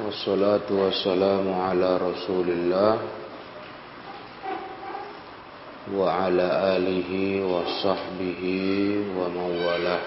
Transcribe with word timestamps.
والصلاة 0.00 0.68
والسلام 0.70 1.46
على 1.60 1.96
رسول 1.96 2.48
الله 2.50 2.98
وعلى 5.94 6.48
آله 6.76 7.10
وصحبه 7.44 8.42
ومن 9.18 9.50
والاه 9.66 10.04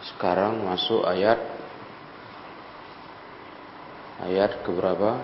Sekarang 0.00 0.64
masuk 0.64 1.04
ayat 1.04 1.53
ayat 4.25 4.65
keberapa? 4.65 5.21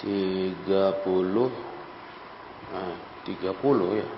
tiga 0.00 0.89
puluh 0.89 0.89
nah, 2.70 2.94
tiga 3.24 3.56
puluh 3.56 3.96
ya. 3.98 4.08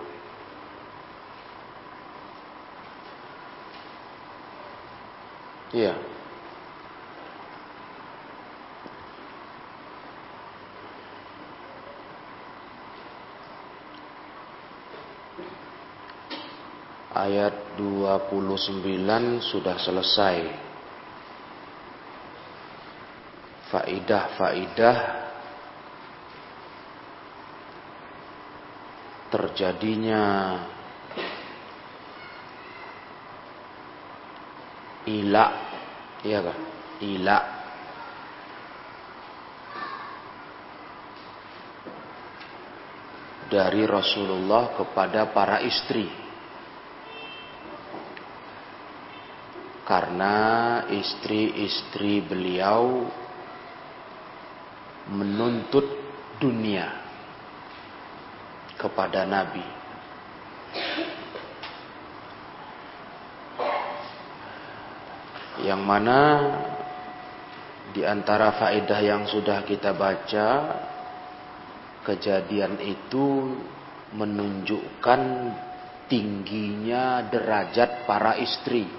Iya. 5.72 5.94
Ayat 17.12 17.76
29 17.80 19.40
sudah 19.40 19.76
selesai. 19.80 20.36
Faidah-faidah 23.72 24.96
terjadinya 29.32 30.22
ila 35.08 35.46
iya 36.20 36.38
kan 36.44 36.58
ila 37.00 37.38
dari 43.52 43.84
Rasulullah 43.84 44.72
kepada 44.80 45.28
para 45.28 45.60
istri. 45.60 46.08
Karena 49.84 50.36
istri-istri 50.88 52.24
beliau 52.24 53.04
menuntut 55.12 55.84
dunia 56.40 57.01
kepada 58.82 59.22
Nabi. 59.22 59.62
Yang 65.62 65.82
mana 65.86 66.18
di 67.94 68.02
antara 68.02 68.50
faedah 68.58 68.98
yang 68.98 69.22
sudah 69.30 69.62
kita 69.62 69.94
baca, 69.94 70.48
kejadian 72.02 72.82
itu 72.82 73.54
menunjukkan 74.18 75.20
tingginya 76.10 77.30
derajat 77.30 78.02
para 78.10 78.34
istri. 78.42 78.90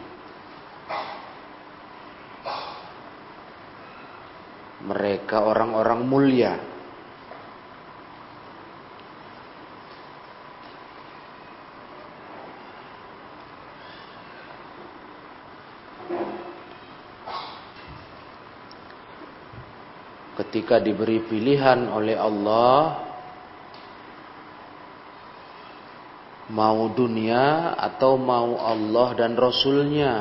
Mereka 4.84 5.44
orang-orang 5.44 6.02
mulia 6.04 6.73
ketika 20.54 20.78
diberi 20.78 21.18
pilihan 21.26 21.90
oleh 21.90 22.14
Allah 22.14 23.02
mau 26.54 26.94
dunia 26.94 27.74
atau 27.74 28.22
mau 28.22 28.62
Allah 28.62 29.18
dan 29.18 29.34
Rasulnya 29.34 30.14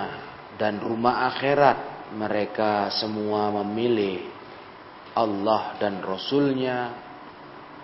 dan 0.57 0.81
rumah 0.81 1.29
akhirat 1.29 2.09
mereka 2.17 2.89
semua 2.97 3.53
memilih 3.61 4.25
Allah 5.13 5.77
dan 5.77 6.01
Rasulnya 6.01 6.97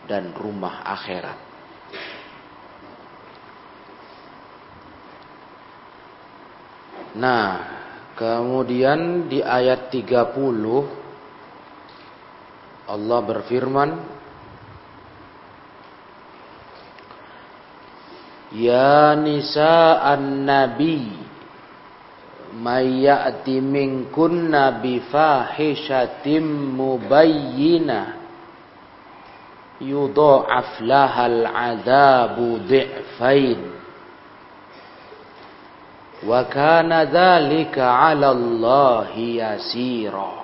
dan 0.08 0.32
rumah 0.32 0.88
akhirat. 0.88 1.38
Nah 7.12 7.44
kemudian 8.16 9.28
di 9.28 9.44
ayat 9.44 9.92
30 9.92 10.97
Allah 12.88 13.20
berfirman 13.20 13.90
Ya 18.56 19.12
nisa 19.12 20.00
an-nabi 20.08 21.04
may 22.64 23.04
ya'ti 23.04 23.60
minkunna 23.60 24.80
bi 24.80 25.04
fahishatin 25.04 26.72
yudha'af 29.84 30.80
lahal 30.80 31.44
'adzabu 31.44 32.58
dhi'fain 32.66 33.60
wa 36.24 36.40
kana 36.50 37.04
dzalika 37.06 37.84
'ala 37.84 38.32
Allah 38.34 39.12
yasira 39.14 40.37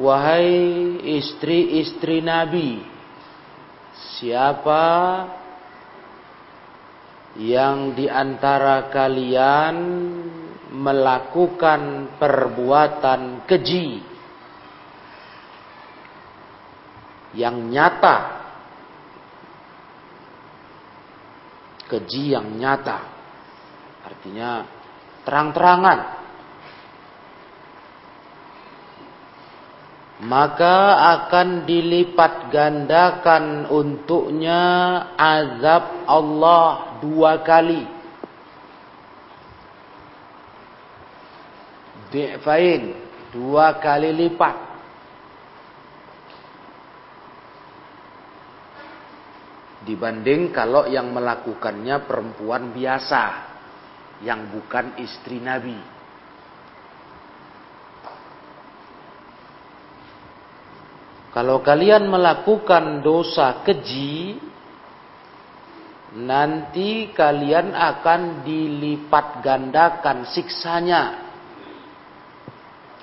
Wahai 0.00 0.48
istri-istri 1.20 2.24
Nabi, 2.24 2.80
siapa 4.16 4.88
yang 7.36 7.92
di 7.92 8.08
antara 8.08 8.88
kalian 8.88 9.76
melakukan 10.72 12.16
perbuatan 12.16 13.44
keji 13.44 14.00
yang 17.36 17.68
nyata, 17.68 18.18
keji 21.92 22.32
yang 22.32 22.56
nyata, 22.56 23.04
artinya 24.08 24.64
terang-terangan 25.28 26.19
maka 30.20 31.00
akan 31.16 31.64
dilipat 31.64 32.52
gandakan 32.52 33.64
untuknya 33.72 34.60
azab 35.16 36.04
Allah 36.04 37.00
dua 37.00 37.40
kali. 37.40 37.88
Di'fain, 42.12 42.92
dua 43.32 43.80
kali 43.80 44.10
lipat. 44.12 44.56
Dibanding 49.80 50.52
kalau 50.52 50.84
yang 50.84 51.08
melakukannya 51.16 52.04
perempuan 52.04 52.76
biasa 52.76 53.24
yang 54.20 54.52
bukan 54.52 55.00
istri 55.00 55.40
Nabi. 55.40 55.99
Kalau 61.30 61.62
kalian 61.62 62.10
melakukan 62.10 63.06
dosa 63.06 63.62
keji, 63.62 64.34
nanti 66.18 67.14
kalian 67.14 67.70
akan 67.70 68.42
dilipat 68.42 69.38
gandakan 69.38 70.26
siksanya. 70.26 71.30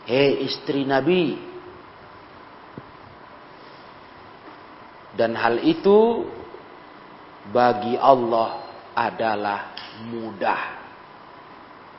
Hei 0.03 0.43
istri 0.43 0.83
Nabi. 0.83 1.39
Dan 5.15 5.33
hal 5.33 5.63
itu 5.63 6.27
bagi 7.49 7.95
Allah 7.97 8.59
adalah 8.93 9.73
mudah, 10.03 10.61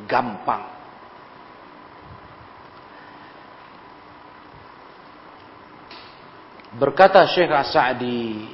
gampang. 0.06 0.77
Berkata 6.76 7.24
Syekh 7.32 7.48
As-Sa'di, 7.48 8.44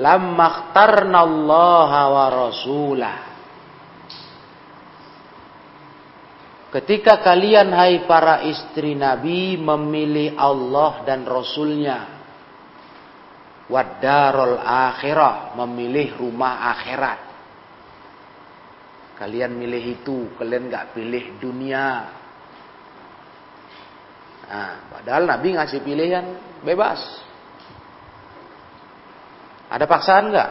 "Lamma 0.00 0.46
ikhtarna 0.48 1.18
Allah 1.20 1.90
wa 2.08 2.26
rasulah." 2.32 3.18
Ketika 6.68 7.24
kalian 7.24 7.72
hai 7.72 8.04
para 8.04 8.44
istri 8.44 8.92
Nabi 8.92 9.56
memilih 9.56 10.36
Allah 10.36 11.00
dan 11.08 11.24
Rasulnya 11.24 12.18
wadarul 13.68 14.60
akhirah 14.60 15.52
memilih 15.56 16.16
rumah 16.16 16.72
akhirat 16.72 17.20
kalian 19.20 19.52
milih 19.52 20.00
itu 20.00 20.32
kalian 20.40 20.72
nggak 20.72 20.96
pilih 20.96 21.36
dunia 21.36 22.08
nah, 24.48 24.74
padahal 24.90 25.24
Nabi 25.28 25.54
ngasih 25.54 25.80
pilihan 25.84 26.24
bebas 26.64 27.00
ada 29.68 29.84
paksaan 29.84 30.32
nggak 30.32 30.50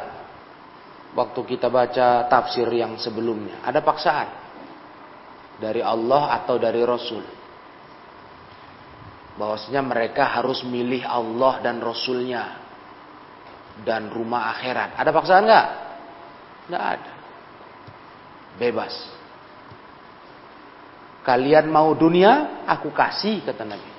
waktu 1.17 1.41
kita 1.57 1.67
baca 1.73 2.29
tafsir 2.29 2.69
yang 2.69 2.95
sebelumnya 3.01 3.65
ada 3.65 3.81
paksaan 3.81 4.29
dari 5.57 5.81
Allah 5.81 6.37
atau 6.41 6.61
dari 6.61 6.85
Rasul 6.85 7.37
bahwasanya 9.37 9.81
mereka 9.85 10.25
harus 10.25 10.65
milih 10.65 11.05
Allah 11.05 11.61
dan 11.61 11.77
Rasulnya 11.77 12.67
dan 13.85 14.09
rumah 14.09 14.57
akhirat. 14.57 14.97
Ada 14.97 15.11
paksaan 15.13 15.43
nggak? 15.45 15.67
Nggak 16.73 16.83
ada. 16.97 17.13
Bebas. 18.57 18.93
Kalian 21.27 21.67
mau 21.67 21.91
dunia, 21.91 22.63
aku 22.63 22.95
kasih 22.95 23.43
kata 23.43 23.67
Nabi. 23.67 23.91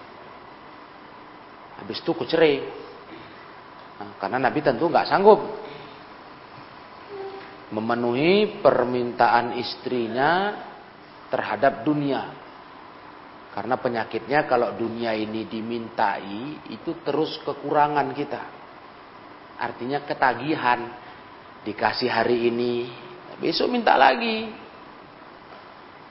Habis 1.85 2.01
itu 2.01 2.17
ku 2.17 2.25
cerai. 2.25 2.65
Nah, 4.01 4.17
karena 4.17 4.41
Nabi 4.41 4.65
tentu 4.65 4.89
nggak 4.89 5.13
sanggup 5.13 5.45
memenuhi 7.69 8.65
permintaan 8.65 9.61
istrinya 9.61 10.57
terhadap 11.29 11.85
dunia. 11.85 12.33
Karena 13.53 13.75
penyakitnya 13.77 14.47
kalau 14.47 14.73
dunia 14.79 15.13
ini 15.13 15.45
dimintai 15.45 16.71
itu 16.73 17.03
terus 17.03 17.37
kekurangan 17.45 18.15
kita. 18.15 18.43
Artinya 19.59 20.01
ketagihan. 20.07 21.11
Dikasih 21.59 22.09
hari 22.09 22.49
ini, 22.49 22.87
besok 23.43 23.69
minta 23.69 23.99
lagi. 23.99 24.47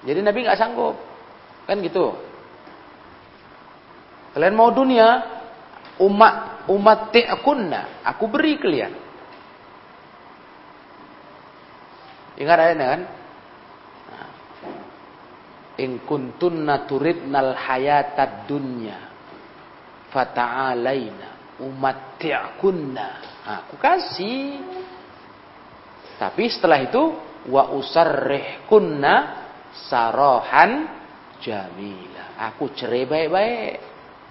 Jadi 0.03 0.19
Nabi 0.21 0.43
nggak 0.43 0.59
sanggup. 0.59 1.06
Kan 1.67 1.83
gitu. 1.83 2.15
Kalian 4.31 4.55
mau 4.55 4.71
dunia, 4.71 5.07
umat 5.99 6.63
umat 6.71 7.11
ti'kunna, 7.11 8.03
aku 8.07 8.25
beri 8.31 8.55
kalian. 8.59 8.93
Ingat 12.37 12.57
ayatnya 12.61 12.87
kan? 12.87 13.01
In 15.77 16.01
kuntunna 16.05 16.89
turidnal 16.89 17.53
hayatad 17.53 18.49
dunya 18.49 18.97
fata'alaina 20.09 21.61
umatti'kunna 21.61 23.09
Nah, 23.47 23.63
aku 23.63 23.79
kasih. 23.79 24.59
Tapi 26.19 26.51
setelah 26.51 26.83
itu 26.83 26.99
wa 27.47 27.71
usarrih 27.79 28.67
kunna 28.67 29.47
sarohan 29.87 30.96
jamila. 31.41 32.37
Aku 32.51 32.71
cerai 32.73 33.05
baik-baik. 33.05 33.73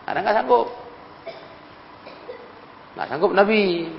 Karena 0.06 0.18
nggak 0.22 0.36
sanggup. 0.38 0.68
Nggak 2.94 3.08
sanggup 3.10 3.32
Nabi. 3.34 3.90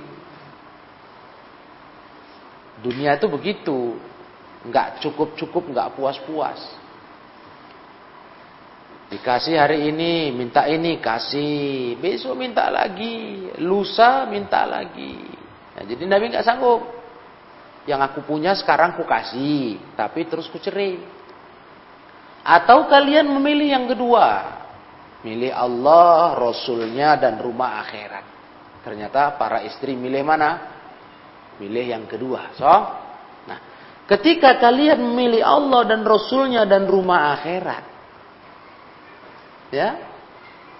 Dunia 2.80 3.18
itu 3.18 3.26
begitu. 3.28 3.78
Nggak 4.66 5.02
cukup-cukup, 5.04 5.70
nggak 5.70 5.92
puas-puas. 5.94 6.60
Dikasih 9.08 9.56
hari 9.56 9.88
ini, 9.88 10.28
minta 10.36 10.68
ini, 10.68 11.00
kasih. 11.00 11.96
Besok 11.96 12.36
minta 12.36 12.68
lagi. 12.68 13.48
Lusa 13.64 14.28
minta 14.28 14.68
lagi. 14.68 15.16
Nah, 15.76 15.84
jadi 15.88 16.04
Nabi 16.04 16.28
nggak 16.28 16.44
sanggup. 16.44 16.84
Yang 17.88 18.00
aku 18.12 18.20
punya 18.28 18.52
sekarang 18.52 19.00
ku 19.00 19.08
kasih. 19.08 19.80
Tapi 19.96 20.28
terus 20.28 20.52
ku 20.52 20.60
cerai. 20.60 21.17
Atau 22.48 22.88
kalian 22.88 23.28
memilih 23.28 23.68
yang 23.76 23.84
kedua. 23.92 24.56
Milih 25.20 25.52
Allah, 25.52 26.32
Rasulnya, 26.32 27.20
dan 27.20 27.36
rumah 27.36 27.84
akhirat. 27.84 28.24
Ternyata 28.80 29.36
para 29.36 29.60
istri 29.68 29.92
milih 29.92 30.24
mana? 30.24 30.50
Milih 31.60 31.84
yang 31.92 32.04
kedua. 32.08 32.56
So, 32.56 32.64
nah, 33.44 33.58
ketika 34.08 34.56
kalian 34.56 34.96
memilih 35.02 35.44
Allah 35.44 35.84
dan 35.84 36.00
Rasulnya 36.06 36.64
dan 36.64 36.88
rumah 36.88 37.36
akhirat 37.36 37.98
Ya. 39.68 40.00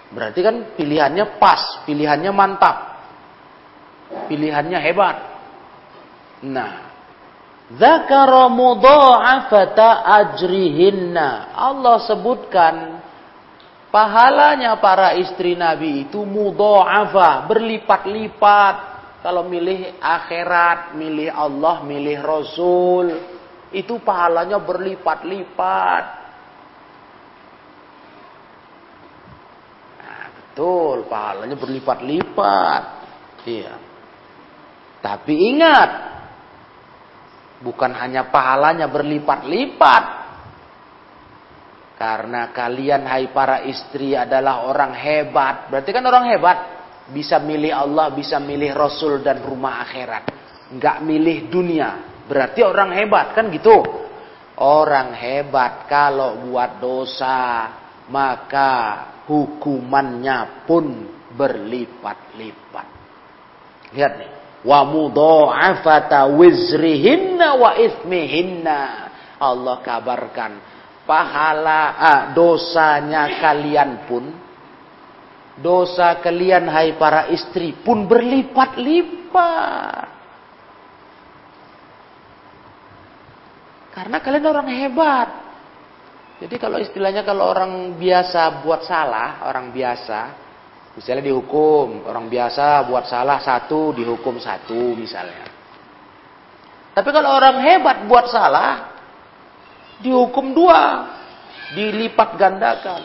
Berarti 0.09 0.41
kan 0.41 0.55
pilihannya 0.73 1.37
pas, 1.37 1.85
pilihannya 1.85 2.31
mantap. 2.33 2.77
Pilihannya 4.25 4.79
hebat. 4.81 5.17
Nah, 6.49 6.88
Zakara 7.69 8.49
mudha'afata 8.49 10.01
ajrihinna. 10.01 11.53
Allah 11.53 12.01
sebutkan 12.09 12.97
pahalanya 13.93 14.81
para 14.81 15.13
istri 15.21 15.53
Nabi 15.53 16.09
itu 16.09 16.25
mudha'afa, 16.25 17.45
berlipat-lipat. 17.45 18.75
Kalau 19.21 19.45
milih 19.45 19.99
akhirat, 20.01 20.95
milih 20.95 21.29
Allah, 21.29 21.83
milih 21.85 22.17
Rasul, 22.23 23.13
itu 23.69 24.01
pahalanya 24.01 24.57
berlipat-lipat. 24.57 26.03
Betul, 30.59 31.05
pahalanya 31.07 31.55
berlipat-lipat. 31.55 32.83
Iya. 33.47 33.73
Tapi 34.99 35.33
ingat, 35.55 36.18
bukan 37.63 37.91
hanya 37.95 38.27
pahalanya 38.31 38.87
berlipat-lipat. 38.87 40.03
Karena 41.99 42.55
kalian 42.55 43.03
hai 43.11 43.27
para 43.35 43.67
istri 43.67 44.15
adalah 44.15 44.63
orang 44.63 44.95
hebat. 44.95 45.67
Berarti 45.67 45.91
kan 45.91 46.03
orang 46.07 46.31
hebat. 46.31 46.57
Bisa 47.11 47.41
milih 47.41 47.75
Allah, 47.75 48.13
bisa 48.15 48.39
milih 48.39 48.71
Rasul 48.71 49.19
dan 49.19 49.43
rumah 49.43 49.83
akhirat. 49.83 50.23
Enggak 50.71 51.03
milih 51.03 51.51
dunia. 51.51 52.23
Berarti 52.23 52.63
orang 52.63 52.95
hebat 52.95 53.35
kan 53.35 53.51
gitu. 53.51 53.83
Orang 54.59 55.15
hebat 55.15 55.87
kalau 55.91 56.39
buat 56.47 56.79
dosa 56.79 57.67
maka 58.09 58.71
hukumannya 59.27 60.65
pun 60.65 60.85
berlipat-lipat. 61.35 62.87
Lihat 63.93 64.13
nih. 64.17 64.38
Wa 64.63 64.83
mudha'afata 64.83 66.27
wizrihinna 66.35 67.55
wa 67.55 67.79
ismihinna. 67.79 68.79
Allah 69.39 69.79
kabarkan 69.79 70.51
pahala 71.09 71.97
ah, 71.97 72.21
dosanya 72.37 73.41
kalian 73.41 74.05
pun 74.05 74.29
dosa 75.59 76.23
kalian 76.23 76.71
hai 76.71 76.95
para 76.95 77.27
istri 77.33 77.75
pun 77.75 78.07
berlipat-lipat. 78.07 80.07
Karena 83.91 84.17
kalian 84.23 84.47
orang 84.47 84.69
hebat. 84.71 85.29
Jadi 86.39 86.55
kalau 86.55 86.79
istilahnya 86.79 87.27
kalau 87.27 87.51
orang 87.51 87.99
biasa 87.99 88.63
buat 88.63 88.87
salah, 88.87 89.43
orang 89.43 89.75
biasa 89.75 90.47
Misalnya 90.97 91.29
dihukum, 91.29 92.07
orang 92.09 92.25
biasa 92.27 92.89
buat 92.89 93.05
salah 93.05 93.37
satu, 93.37 93.93
dihukum 93.93 94.41
satu 94.41 94.97
misalnya. 94.97 95.45
Tapi 96.97 97.09
kalau 97.13 97.37
orang 97.37 97.61
hebat 97.61 98.03
buat 98.09 98.27
salah, 98.27 98.89
dihukum 100.01 100.51
dua, 100.51 101.07
dilipat 101.77 102.29
gandakan. 102.35 103.03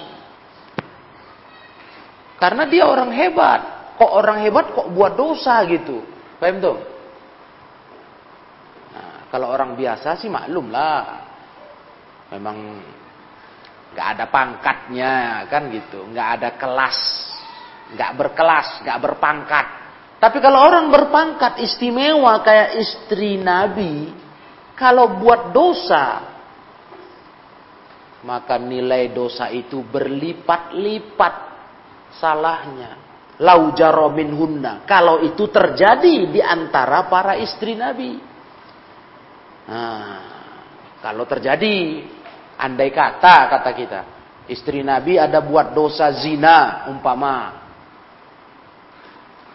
Karena 2.41 2.65
dia 2.67 2.85
orang 2.89 3.13
hebat. 3.15 3.61
Kok 3.95 4.11
orang 4.11 4.43
hebat 4.43 4.75
kok 4.75 4.91
buat 4.91 5.15
dosa 5.15 5.63
gitu. 5.71 6.03
Paham 6.43 6.59
tuh? 6.59 6.77
Nah, 8.91 9.31
kalau 9.31 9.55
orang 9.55 9.79
biasa 9.79 10.19
sih 10.19 10.27
maklum 10.27 10.67
lah. 10.75 11.23
Memang 12.35 12.83
nggak 13.95 14.09
ada 14.19 14.25
pangkatnya 14.27 15.13
kan 15.47 15.71
gitu, 15.71 16.03
nggak 16.11 16.29
ada 16.41 16.49
kelas, 16.59 16.99
nggak 17.93 18.13
berkelas, 18.17 18.81
nggak 18.81 18.99
berpangkat. 19.05 19.67
Tapi 20.17 20.39
kalau 20.41 20.65
orang 20.65 20.89
berpangkat 20.89 21.61
istimewa 21.61 22.41
kayak 22.41 22.81
istri 22.81 23.37
Nabi, 23.37 24.09
kalau 24.73 25.21
buat 25.21 25.53
dosa, 25.53 26.25
maka 28.25 28.57
nilai 28.57 29.13
dosa 29.13 29.53
itu 29.53 29.85
berlipat-lipat 29.85 31.35
salahnya. 32.17 33.05
Lau 33.35 33.75
jaromin 33.75 34.31
hunna. 34.33 34.87
Kalau 34.87 35.21
itu 35.21 35.51
terjadi 35.51 36.31
di 36.31 36.39
antara 36.39 37.11
para 37.11 37.35
istri 37.35 37.75
Nabi. 37.75 38.15
Nah, 39.65 40.21
kalau 41.03 41.27
terjadi 41.27 41.75
Andai 42.55 42.95
kata, 42.95 43.51
kata 43.51 43.71
kita, 43.75 44.01
istri 44.47 44.87
Nabi 44.87 45.19
ada 45.19 45.43
buat 45.43 45.75
dosa 45.75 46.15
zina, 46.15 46.87
umpama. 46.87 47.64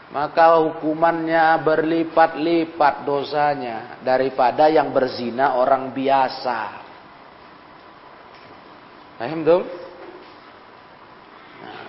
Maka 0.09 0.57
hukumannya 0.57 1.61
berlipat-lipat 1.61 3.05
dosanya 3.05 4.01
daripada 4.01 4.65
yang 4.65 4.89
berzina 4.89 5.53
orang 5.53 5.93
biasa. 5.93 6.59
Paham 9.21 9.45
dong? 9.45 9.63
Nah, 11.61 11.81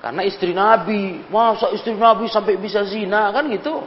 karena 0.00 0.22
istri 0.24 0.56
Nabi, 0.56 1.28
masa 1.28 1.68
istri 1.76 1.92
Nabi 1.92 2.30
sampai 2.32 2.56
bisa 2.56 2.88
zina 2.88 3.28
kan 3.28 3.44
gitu? 3.52 3.84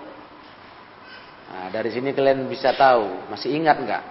Nah, 1.49 1.73
dari 1.73 1.89
sini 1.89 2.13
kalian 2.13 2.45
bisa 2.45 2.69
tahu, 2.77 3.33
masih 3.33 3.49
ingat 3.49 3.81
nggak? 3.81 4.03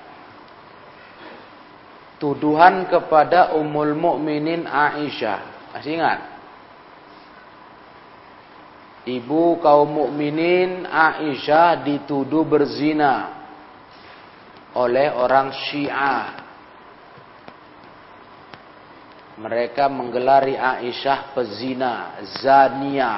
tuduhan 2.25 2.89
kepada 2.89 3.53
Ummul 3.53 3.93
Mukminin 3.93 4.65
Aisyah. 4.65 5.71
Masih 5.77 6.01
ingat? 6.01 6.34
Ibu 9.05 9.61
kaum 9.61 9.89
mukminin 10.09 10.89
Aisyah 10.89 11.85
dituduh 11.85 12.45
berzina 12.49 13.45
oleh 14.73 15.13
orang 15.13 15.53
Syiah. 15.53 16.41
Mereka 19.35 19.93
menggelari 19.93 20.57
Aisyah 20.57 21.37
pezina, 21.37 22.17
zania. 22.41 23.15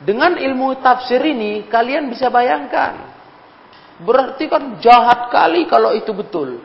Dengan 0.00 0.38
ilmu 0.38 0.78
tafsir 0.80 1.20
ini 1.20 1.68
kalian 1.68 2.08
bisa 2.08 2.32
bayangkan 2.32 3.10
Berarti 4.00 4.48
kan 4.48 4.80
jahat 4.80 5.28
kali 5.28 5.68
kalau 5.68 5.92
itu 5.92 6.08
betul. 6.16 6.56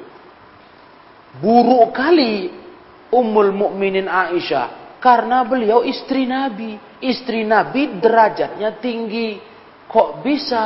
Buruk 1.43 1.91
kali 1.91 2.47
Ummul 3.11 3.51
Mukminin 3.51 4.07
Aisyah 4.07 4.84
karena 5.05 5.45
beliau 5.45 5.85
istri 5.85 6.25
Nabi. 6.25 6.81
Istri 6.97 7.45
Nabi 7.45 8.01
derajatnya 8.01 8.81
tinggi. 8.81 9.37
Kok 9.85 10.25
bisa 10.25 10.63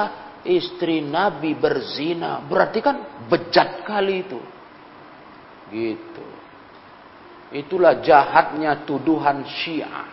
istri 0.47 1.03
Nabi 1.03 1.59
berzina? 1.59 2.39
Berarti 2.47 2.79
kan 2.79 3.27
bejat 3.27 3.83
kali 3.83 4.23
itu. 4.23 4.39
Gitu. 5.67 6.27
Itulah 7.51 7.99
jahatnya 7.99 8.87
tuduhan 8.87 9.43
Syiah. 9.43 10.07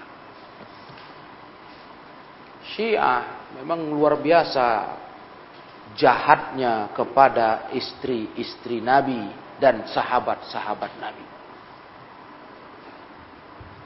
Syiah 2.74 3.54
memang 3.62 3.94
luar 3.94 4.18
biasa 4.18 4.66
jahatnya 5.94 6.90
kepada 6.98 7.70
istri-istri 7.70 8.82
Nabi 8.82 9.30
dan 9.62 9.86
sahabat-sahabat 9.86 10.92
Nabi. 10.98 11.25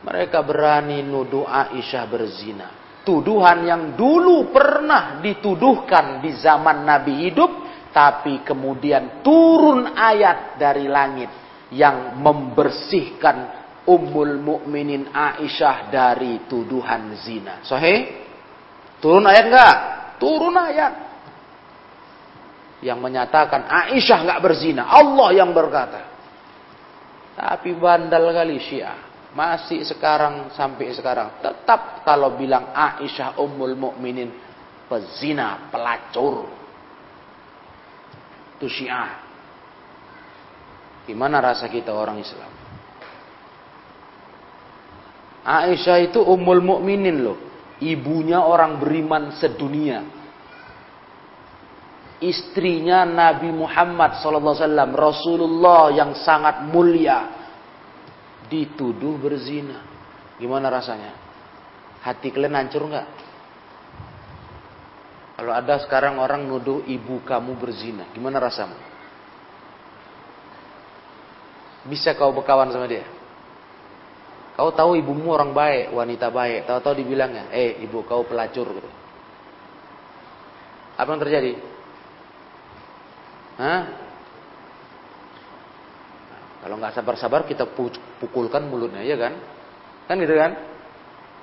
Mereka 0.01 0.41
berani 0.41 1.05
nuduh 1.05 1.45
Aisyah 1.45 2.05
berzina. 2.09 2.69
Tuduhan 3.05 3.65
yang 3.65 3.83
dulu 3.97 4.53
pernah 4.53 5.21
dituduhkan 5.21 6.21
di 6.25 6.37
zaman 6.37 6.85
Nabi 6.85 7.29
hidup, 7.29 7.51
tapi 7.93 8.41
kemudian 8.45 9.25
turun 9.25 9.93
ayat 9.93 10.57
dari 10.57 10.89
langit 10.89 11.29
yang 11.73 12.17
membersihkan 12.21 13.61
Ummul 13.89 14.41
Mukminin 14.41 15.09
Aisyah 15.11 15.89
dari 15.89 16.45
tuduhan 16.47 17.17
zina. 17.21 17.65
Sahih? 17.65 18.29
Turun 19.01 19.25
ayat 19.25 19.45
enggak? 19.49 19.77
Turun 20.21 20.55
ayat 20.55 20.93
yang 22.85 23.01
menyatakan 23.01 23.69
Aisyah 23.69 24.19
nggak 24.25 24.41
berzina. 24.45 24.89
Allah 24.89 25.29
yang 25.37 25.53
berkata. 25.53 26.09
Tapi 27.37 27.73
bandal 27.77 28.29
kali 28.33 28.61
Syiah. 28.61 29.10
Masih 29.31 29.87
sekarang 29.87 30.51
sampai 30.59 30.91
sekarang 30.91 31.39
tetap 31.39 32.03
kalau 32.03 32.35
bilang 32.35 32.75
Aisyah 32.75 33.39
Ummul 33.39 33.79
Mukminin 33.79 34.31
pezina, 34.91 35.71
pelacur. 35.71 36.51
Itu 38.59 38.67
Syiah. 38.67 39.23
Gimana 41.07 41.39
rasa 41.39 41.71
kita 41.71 41.95
orang 41.95 42.19
Islam? 42.19 42.53
Aisyah 45.47 45.99
itu 46.11 46.21
Ummul 46.21 46.63
Mukminin 46.63 47.23
loh. 47.23 47.39
Ibunya 47.81 48.45
orang 48.45 48.77
beriman 48.77 49.33
sedunia 49.41 50.21
istrinya 52.21 53.09
Nabi 53.09 53.49
Muhammad 53.51 54.21
SAW, 54.21 54.93
Rasulullah 54.93 55.89
yang 55.91 56.13
sangat 56.21 56.69
mulia, 56.69 57.40
dituduh 58.51 59.17
berzina. 59.17 59.87
Gimana 60.43 60.67
rasanya? 60.69 61.15
Hati 62.03 62.35
kalian 62.35 62.59
hancur 62.59 62.91
nggak? 62.91 63.07
Kalau 65.41 65.53
ada 65.57 65.81
sekarang 65.81 66.21
orang 66.21 66.45
nuduh 66.45 66.85
ibu 66.85 67.25
kamu 67.25 67.57
berzina, 67.57 68.05
gimana 68.13 68.37
rasamu? 68.37 68.77
Bisa 71.89 72.13
kau 72.13 72.29
berkawan 72.37 72.69
sama 72.69 72.85
dia? 72.85 73.09
Kau 74.53 74.69
tahu 74.77 75.01
ibumu 75.01 75.33
orang 75.33 75.57
baik, 75.57 75.97
wanita 75.97 76.29
baik. 76.29 76.69
Tahu-tahu 76.69 76.93
dibilangnya, 77.01 77.49
eh 77.57 77.81
ibu 77.81 78.05
kau 78.05 78.21
pelacur. 78.29 78.69
Apa 81.01 81.09
yang 81.09 81.21
terjadi? 81.25 81.53
Hah? 83.57 83.83
Kalau 86.61 86.77
nggak 86.77 86.93
sabar-sabar 86.93 87.49
kita 87.49 87.65
pukulkan 88.21 88.69
mulutnya, 88.69 89.01
ya 89.01 89.17
kan? 89.17 89.33
Kan 90.05 90.21
gitu 90.21 90.37
kan? 90.37 90.53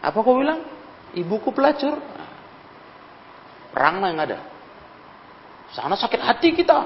Apa 0.05 0.17
kau 0.21 0.37
bilang? 0.37 0.61
Ibuku 1.17 1.49
pelacur. 1.49 1.97
Perang 3.73 4.01
yang 4.01 4.21
ada. 4.21 4.37
Sana 5.73 5.97
sakit 5.97 6.21
hati 6.21 6.53
kita. 6.53 6.79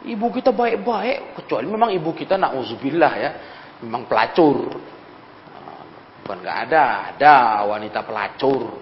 Ibu 0.00 0.26
kita 0.32 0.52
baik-baik, 0.52 1.36
kecuali 1.36 1.68
memang 1.68 1.92
ibu 1.92 2.16
kita 2.16 2.40
na'udzubillah 2.40 3.12
ya, 3.20 3.30
memang 3.84 4.08
pelacur. 4.08 4.80
Bukan 6.24 6.38
nggak 6.40 6.58
ada, 6.70 6.84
ada 7.12 7.36
wanita 7.68 8.00
pelacur, 8.08 8.80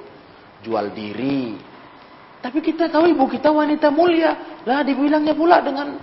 jual 0.63 0.95
diri, 0.95 1.59
tapi 2.39 2.63
kita 2.63 2.87
tahu 2.87 3.11
ibu 3.11 3.27
kita 3.27 3.51
wanita 3.51 3.91
mulia. 3.91 4.63
Lah 4.63 4.87
dibilangnya 4.87 5.35
pula 5.35 5.59
dengan 5.59 5.99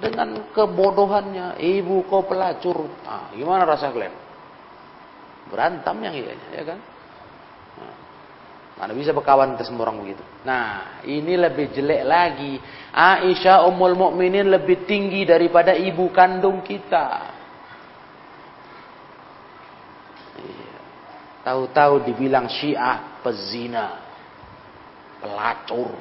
dengan 0.00 0.52
kebodohannya. 0.52 1.56
Ibu 1.60 2.06
kau 2.08 2.24
pelacur. 2.28 2.86
Ah, 3.04 3.32
gimana 3.32 3.64
rasa 3.64 3.90
kalian? 3.90 4.14
Berantem 5.46 5.96
yang 6.02 6.14
iya, 6.14 6.34
ya 6.52 6.62
kan? 6.66 6.78
Nah, 7.78 7.96
mana 8.82 8.92
bisa 8.92 9.14
berkawan 9.14 9.54
kita 9.54 9.70
semua 9.70 9.88
orang 9.88 10.02
begitu. 10.02 10.22
Nah, 10.42 11.00
ini 11.06 11.38
lebih 11.38 11.70
jelek 11.70 12.02
lagi. 12.02 12.58
Aisyah 12.92 13.64
Ummul 13.70 13.94
Mukminin 13.94 14.50
lebih 14.50 14.84
tinggi 14.84 15.22
daripada 15.22 15.72
ibu 15.72 16.10
kandung 16.10 16.60
kita. 16.66 17.06
Iya. 20.42 20.78
Tahu-tahu 21.46 22.10
dibilang 22.10 22.50
Syiah 22.50 23.22
pezina 23.22 24.02
pelacur. 25.22 25.94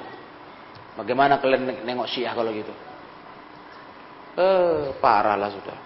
Bagaimana 0.97 1.37
kalian 1.37 1.85
nengok 1.85 2.09
Syiah 2.09 2.33
kalau 2.33 2.49
gitu? 2.49 2.71
Eh, 4.35 4.99
parah 4.99 5.39
lah 5.39 5.47
sudah. 5.47 5.77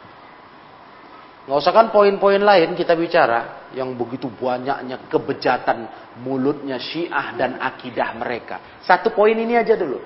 Nggak 1.46 1.60
usah 1.66 1.74
kan 1.74 1.88
poin-poin 1.90 2.42
lain 2.42 2.78
kita 2.78 2.94
bicara 2.94 3.70
yang 3.74 3.94
begitu 3.98 4.30
banyaknya 4.30 5.10
kebejatan 5.10 5.86
mulutnya 6.22 6.78
Syiah 6.78 7.34
dan 7.38 7.58
akidah 7.58 8.14
mereka. 8.18 8.82
Satu 8.86 9.14
poin 9.14 9.34
ini 9.34 9.58
aja 9.58 9.74
dulu. 9.74 9.98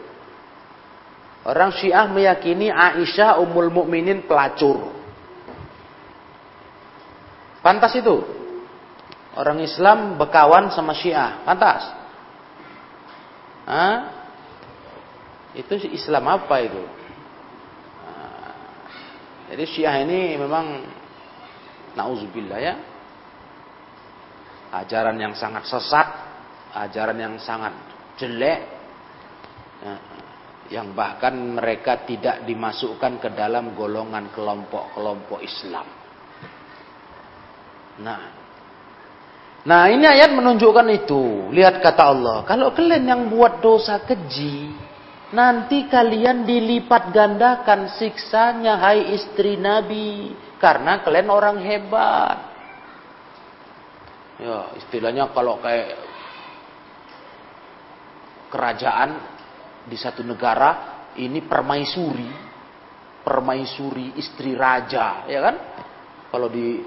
Orang 1.44 1.76
Syiah 1.76 2.08
meyakini 2.08 2.72
Aisyah 2.72 3.44
Ummul 3.44 3.68
Mukminin 3.72 4.24
pelacur. 4.24 4.96
Pantas 7.60 7.96
itu. 8.00 8.24
Orang 9.36 9.60
Islam 9.60 10.16
bekawan 10.16 10.72
sama 10.72 10.96
Syiah, 10.96 11.44
pantas. 11.44 11.84
Hah? 13.68 13.98
Itu 15.56 15.76
Islam 15.92 16.24
apa 16.32 16.56
itu? 16.64 17.03
Jadi 19.54 19.70
Syiah 19.70 20.02
ini 20.02 20.34
memang 20.34 20.82
Nauzubillah 21.94 22.58
ya. 22.58 22.74
Ajaran 24.74 25.14
yang 25.22 25.38
sangat 25.38 25.70
sesat, 25.70 26.08
ajaran 26.74 27.14
yang 27.22 27.38
sangat 27.38 27.78
jelek, 28.18 28.66
ya, 29.78 29.96
yang 30.74 30.98
bahkan 30.98 31.38
mereka 31.38 32.02
tidak 32.02 32.42
dimasukkan 32.50 33.22
ke 33.22 33.30
dalam 33.38 33.78
golongan 33.78 34.34
kelompok-kelompok 34.34 35.46
Islam. 35.46 35.86
Nah, 38.02 38.22
nah 39.70 39.86
ini 39.86 40.10
ayat 40.10 40.34
menunjukkan 40.34 40.88
itu. 40.98 41.54
Lihat 41.54 41.78
kata 41.78 42.04
Allah, 42.10 42.38
kalau 42.50 42.74
kalian 42.74 43.06
yang 43.06 43.22
buat 43.30 43.62
dosa 43.62 44.02
keji, 44.02 44.74
nanti 45.34 45.90
kalian 45.90 46.46
dilipat 46.46 47.10
gandakan 47.10 47.90
siksanya 47.98 48.78
hai 48.78 49.18
istri 49.18 49.58
Nabi 49.58 50.32
karena 50.62 51.02
kalian 51.02 51.30
orang 51.34 51.58
hebat. 51.60 52.38
Ya, 54.38 54.70
istilahnya 54.78 55.34
kalau 55.34 55.58
kayak 55.58 55.98
kerajaan 58.54 59.10
di 59.90 59.98
satu 59.98 60.22
negara 60.22 60.94
ini 61.18 61.42
permaisuri, 61.42 62.30
permaisuri 63.26 64.14
istri 64.22 64.54
raja, 64.54 65.26
ya 65.26 65.40
kan? 65.42 65.56
Kalau 66.30 66.50
di 66.50 66.82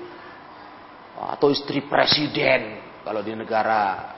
atau 1.16 1.48
istri 1.48 1.80
presiden 1.88 2.82
kalau 3.00 3.24
di 3.24 3.32
negara 3.32 4.14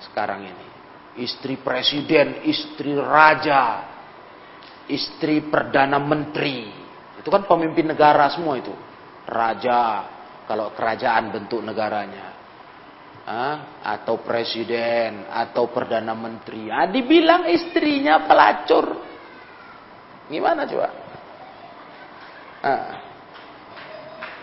sekarang 0.00 0.46
ini. 0.46 0.66
Istri 1.14 1.62
presiden, 1.62 2.42
istri 2.42 2.98
raja, 2.98 3.86
istri 4.90 5.46
perdana 5.46 6.02
menteri, 6.02 6.66
itu 7.20 7.28
kan 7.30 7.46
pemimpin 7.46 7.94
negara 7.94 8.28
semua 8.34 8.58
itu. 8.58 8.74
Raja, 9.24 10.04
kalau 10.44 10.74
kerajaan 10.74 11.32
bentuk 11.32 11.62
negaranya. 11.64 12.36
Ah, 13.24 13.80
atau 13.80 14.20
presiden, 14.20 15.24
atau 15.32 15.72
perdana 15.72 16.12
menteri. 16.12 16.68
Ah, 16.68 16.84
dibilang 16.84 17.48
istrinya 17.48 18.28
pelacur. 18.28 19.00
Gimana 20.28 20.68
coba? 20.68 20.88
Ah. 22.60 23.03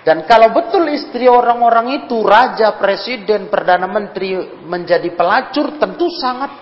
Dan 0.02 0.26
kalau 0.26 0.50
betul 0.50 0.90
istri 0.90 1.30
orang-orang 1.30 2.06
itu, 2.06 2.26
raja, 2.26 2.74
presiden, 2.82 3.54
perdana 3.54 3.86
menteri 3.86 4.34
menjadi 4.66 5.14
pelacur, 5.14 5.78
tentu 5.78 6.10
sangat 6.10 6.58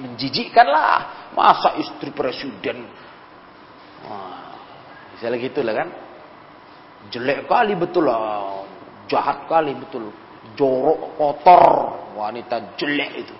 menjijikkan 0.00 0.64
lah. 0.64 1.28
Masa 1.36 1.76
istri 1.76 2.08
presiden 2.16 2.88
Wah, 4.06 4.54
misalnya 5.16 5.38
gitu 5.42 5.60
lah 5.64 5.74
kan. 5.74 5.88
Jelek 7.10 7.50
kali 7.50 7.74
betul 7.74 8.06
lah. 8.06 8.66
Jahat 9.10 9.50
kali 9.50 9.74
betul. 9.74 10.14
Jorok, 10.54 11.18
kotor. 11.18 11.64
Wanita 12.16 12.76
jelek 12.78 13.12
itu. 13.26 13.34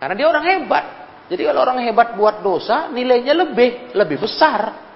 Karena 0.00 0.14
dia 0.16 0.26
orang 0.28 0.44
hebat. 0.44 0.84
Jadi 1.30 1.42
kalau 1.46 1.60
orang 1.62 1.78
hebat 1.86 2.18
buat 2.18 2.42
dosa, 2.42 2.90
nilainya 2.90 3.34
lebih, 3.36 3.94
lebih 3.94 4.18
besar. 4.18 4.89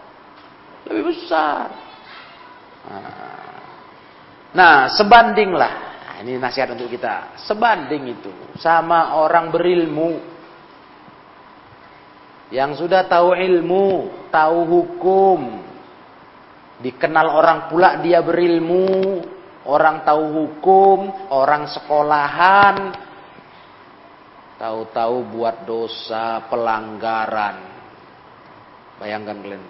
Lebih 0.90 1.04
besar. 1.14 1.72
Nah, 4.54 4.92
sebandinglah. 4.92 5.72
Nah, 6.04 6.14
ini 6.22 6.38
nasihat 6.38 6.70
untuk 6.76 6.92
kita. 6.92 7.40
Sebanding 7.48 8.04
itu 8.12 8.30
sama 8.60 9.18
orang 9.18 9.50
berilmu 9.50 10.20
yang 12.54 12.76
sudah 12.78 13.08
tahu 13.10 13.34
ilmu, 13.34 14.12
tahu 14.30 14.58
hukum, 14.62 15.40
dikenal 16.84 17.26
orang 17.34 17.66
pula 17.66 17.98
dia 17.98 18.22
berilmu, 18.22 19.24
orang 19.66 20.06
tahu 20.06 20.22
hukum, 20.30 20.98
orang 21.34 21.66
sekolahan, 21.66 22.94
tahu-tahu 24.60 25.34
buat 25.34 25.66
dosa, 25.66 26.46
pelanggaran. 26.46 27.56
Bayangkan 29.02 29.40
kalian, 29.42 29.64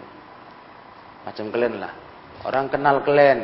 macam 1.24 1.48
kalian 1.48 1.80
lah, 1.80 1.92
orang 2.44 2.68
kenal 2.68 3.00
kalian, 3.00 3.40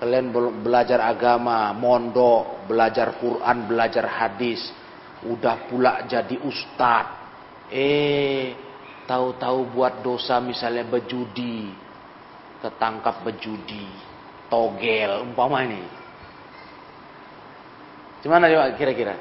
kalian 0.00 0.32
belajar 0.64 0.98
agama, 1.04 1.70
mondok, 1.76 2.66
belajar 2.66 3.20
Quran, 3.20 3.68
belajar 3.68 4.08
hadis, 4.08 4.72
udah 5.22 5.68
pula 5.68 6.08
jadi 6.08 6.40
ustadz 6.42 7.22
Eh, 7.72 8.52
tahu-tahu 9.08 9.72
buat 9.72 10.04
dosa 10.04 10.36
misalnya 10.44 10.84
berjudi, 10.84 11.72
ketangkap 12.60 13.24
berjudi, 13.24 13.88
togel, 14.52 15.24
umpama 15.24 15.64
ini. 15.64 15.80
Gimana 18.20 18.52
coba 18.52 18.76
kira-kira? 18.76 19.16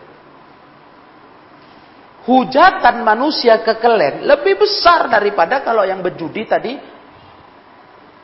Hujatan 2.27 3.01
manusia 3.07 3.63
ke 3.63 3.79
kalian 3.79 4.27
lebih 4.27 4.59
besar 4.59 5.07
daripada 5.07 5.63
kalau 5.63 5.87
yang 5.87 6.03
berjudi 6.03 6.43
tadi 6.45 6.75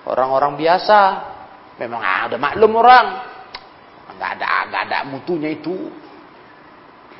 orang-orang 0.08 0.56
biasa. 0.56 1.00
Memang 1.78 2.02
ada 2.02 2.42
maklum 2.42 2.74
orang, 2.74 3.08
nggak 4.18 4.32
ada 4.42 4.48
nggak 4.66 4.84
ada 4.90 4.98
mutunya 5.06 5.54
itu, 5.54 5.94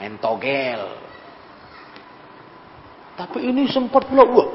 main 0.02 0.18
togel, 0.18 0.98
tapi 3.18 3.50
ini 3.50 3.66
sempat 3.66 4.06
pula 4.06 4.30
wah, 4.30 4.50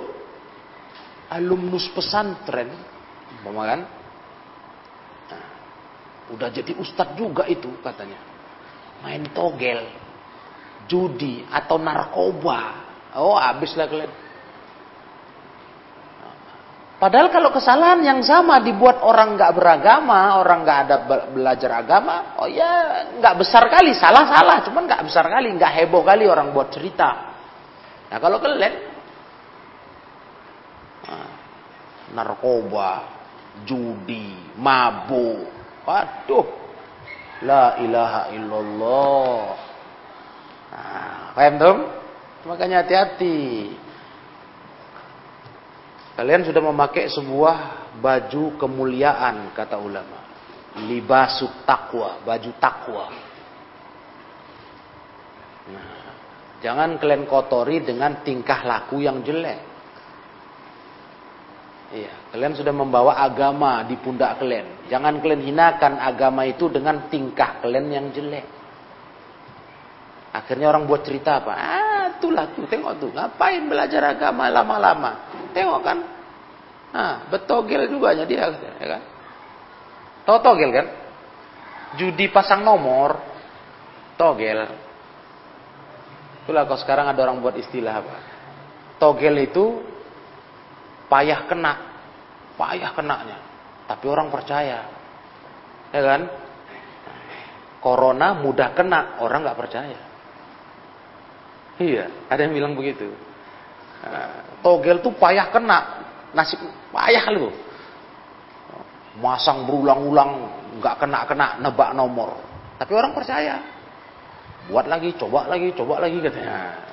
alumnus 1.35 1.91
pesantren, 1.91 2.71
umpama 3.43 3.75
kan? 3.75 3.81
Nah, 5.27 5.47
udah 6.31 6.49
jadi 6.55 6.79
ustadz 6.79 7.19
juga 7.19 7.43
itu 7.51 7.67
katanya. 7.83 8.23
Main 9.03 9.27
togel, 9.35 9.83
judi 10.87 11.43
atau 11.51 11.75
narkoba. 11.83 12.87
Oh, 13.19 13.35
habislah 13.35 13.91
kalian. 13.91 14.15
Padahal 17.03 17.35
kalau 17.35 17.51
kesalahan 17.51 17.99
yang 17.99 18.23
sama 18.23 18.63
dibuat 18.63 19.03
orang 19.03 19.35
nggak 19.35 19.59
beragama, 19.59 20.39
orang 20.39 20.63
nggak 20.63 20.79
ada 20.87 20.97
belajar 21.35 21.83
agama, 21.83 22.39
oh 22.39 22.47
ya 22.47 23.03
nggak 23.19 23.43
besar 23.43 23.67
kali, 23.67 23.91
salah 23.91 24.23
salah, 24.31 24.63
cuman 24.63 24.87
nggak 24.87 25.11
besar 25.11 25.27
kali, 25.27 25.51
nggak 25.51 25.83
heboh 25.83 26.07
kali 26.07 26.31
orang 26.31 26.55
buat 26.55 26.71
cerita. 26.71 27.35
Nah 28.07 28.19
kalau 28.23 28.39
kalian 28.39 28.75
nah, 31.11 31.31
narkoba, 32.15 33.03
judi, 33.67 34.39
mabuk, 34.63 35.51
waduh, 35.83 36.47
la 37.43 37.83
ilaha 37.83 38.31
illallah. 38.31 39.43
Nah, 40.71 41.35
paham? 41.35 41.79
Makanya 42.47 42.87
hati-hati. 42.87 43.75
Kalian 46.13 46.45
sudah 46.45 46.61
memakai 46.61 47.09
sebuah 47.09 47.57
baju 47.99 48.61
kemuliaan 48.61 49.57
kata 49.57 49.81
ulama. 49.81 50.21
Libasut 50.85 51.65
takwa, 51.65 52.21
baju 52.25 52.51
takwa. 52.61 53.07
Nah, 55.73 56.03
Jangan 56.63 56.95
kalian 57.03 57.27
kotori 57.27 57.83
dengan 57.83 58.23
tingkah 58.23 58.63
laku 58.63 59.03
yang 59.03 59.19
jelek. 59.27 59.75
Iya, 61.93 62.33
kalian 62.33 62.55
sudah 62.57 62.73
membawa 62.73 63.19
agama 63.19 63.83
di 63.85 63.99
pundak 63.99 64.41
kalian. 64.41 64.89
Jangan 64.89 65.21
kalian 65.21 65.43
hinakan 65.43 65.99
agama 65.99 66.47
itu 66.47 66.71
dengan 66.71 67.11
tingkah 67.11 67.61
kalian 67.61 67.87
yang 67.91 68.07
jelek. 68.15 68.47
Akhirnya 70.33 70.73
orang 70.73 70.89
buat 70.89 71.05
cerita 71.05 71.45
apa? 71.45 71.53
Ah, 71.53 72.05
itulah 72.17 72.49
tuh, 72.57 72.65
tengok 72.65 72.97
tuh. 72.97 73.11
Ngapain 73.13 73.69
belajar 73.69 74.17
agama 74.17 74.49
lama-lama? 74.49 75.32
Tengok 75.53 75.81
kan? 75.85 75.99
Ah, 76.93 77.15
betogel 77.33 77.89
juga 77.89 78.13
dia, 78.13 78.53
ya 78.53 78.87
kan? 78.89 79.03
Tahu 80.29 80.39
togel 80.45 80.71
kan? 80.71 80.87
Judi 81.97 82.29
pasang 82.29 82.65
nomor, 82.65 83.17
togel. 84.17 84.69
Itulah 86.45 86.67
kalau 86.67 86.81
sekarang 86.81 87.07
ada 87.09 87.21
orang 87.23 87.41
buat 87.41 87.57
istilah 87.57 87.95
apa? 88.03 88.17
Togel 89.01 89.37
itu 89.41 89.81
payah 91.09 91.49
kena. 91.49 91.75
payah 92.53 92.93
kenanya. 92.93 93.39
Tapi 93.89 94.05
orang 94.07 94.29
percaya. 94.29 94.85
Ya 95.93 96.01
kan? 96.05 96.29
Corona 97.83 98.39
mudah 98.39 98.71
kena, 98.79 99.19
orang 99.19 99.43
nggak 99.43 99.59
percaya. 99.59 99.99
Iya, 101.83 102.05
ada 102.31 102.41
yang 102.47 102.55
bilang 102.55 102.75
begitu. 102.79 103.11
Togel 104.63 104.99
tuh 105.03 105.15
payah 105.15 105.51
kena, 105.51 105.79
nasib 106.35 106.59
payah 106.91 107.27
lu. 107.35 107.51
Masang 109.23 109.69
berulang-ulang, 109.69 110.31
nggak 110.81 110.99
kena-kena, 111.03 111.61
nebak 111.61 111.93
nomor. 111.93 112.39
Tapi 112.81 112.93
orang 112.97 113.13
percaya. 113.13 113.61
Buat 114.71 114.87
lagi, 114.87 115.15
coba 115.19 115.51
lagi, 115.51 115.75
coba 115.75 115.99
lagi 116.01 116.19
katanya. 116.23 116.87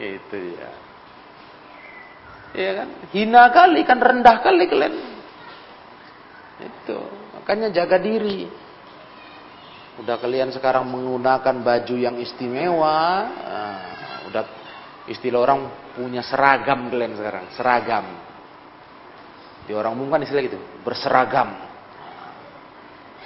Itu 0.00 0.38
ya. 0.56 0.70
Iya 2.50 2.70
kan? 2.82 2.88
Hina 3.14 3.42
kali 3.54 3.80
kan 3.86 3.98
rendah 4.00 4.36
kali 4.42 4.64
kalian. 4.66 4.94
Itu. 6.60 6.98
Makanya 7.38 7.70
jaga 7.70 7.96
diri. 8.02 8.50
Udah 10.00 10.16
kalian 10.16 10.50
sekarang 10.50 10.88
menggunakan 10.88 11.60
baju 11.60 11.96
yang 12.00 12.16
istimewa, 12.16 13.28
nah, 13.28 14.24
udah 14.32 14.44
istilah 15.12 15.44
orang 15.44 15.68
punya 16.00 16.24
seragam 16.24 16.88
kalian 16.88 17.12
sekarang, 17.12 17.44
seragam. 17.52 18.06
Di 19.68 19.76
orang 19.76 19.92
umum 19.92 20.08
kan 20.08 20.24
istilah 20.24 20.42
gitu, 20.48 20.56
berseragam. 20.80 21.68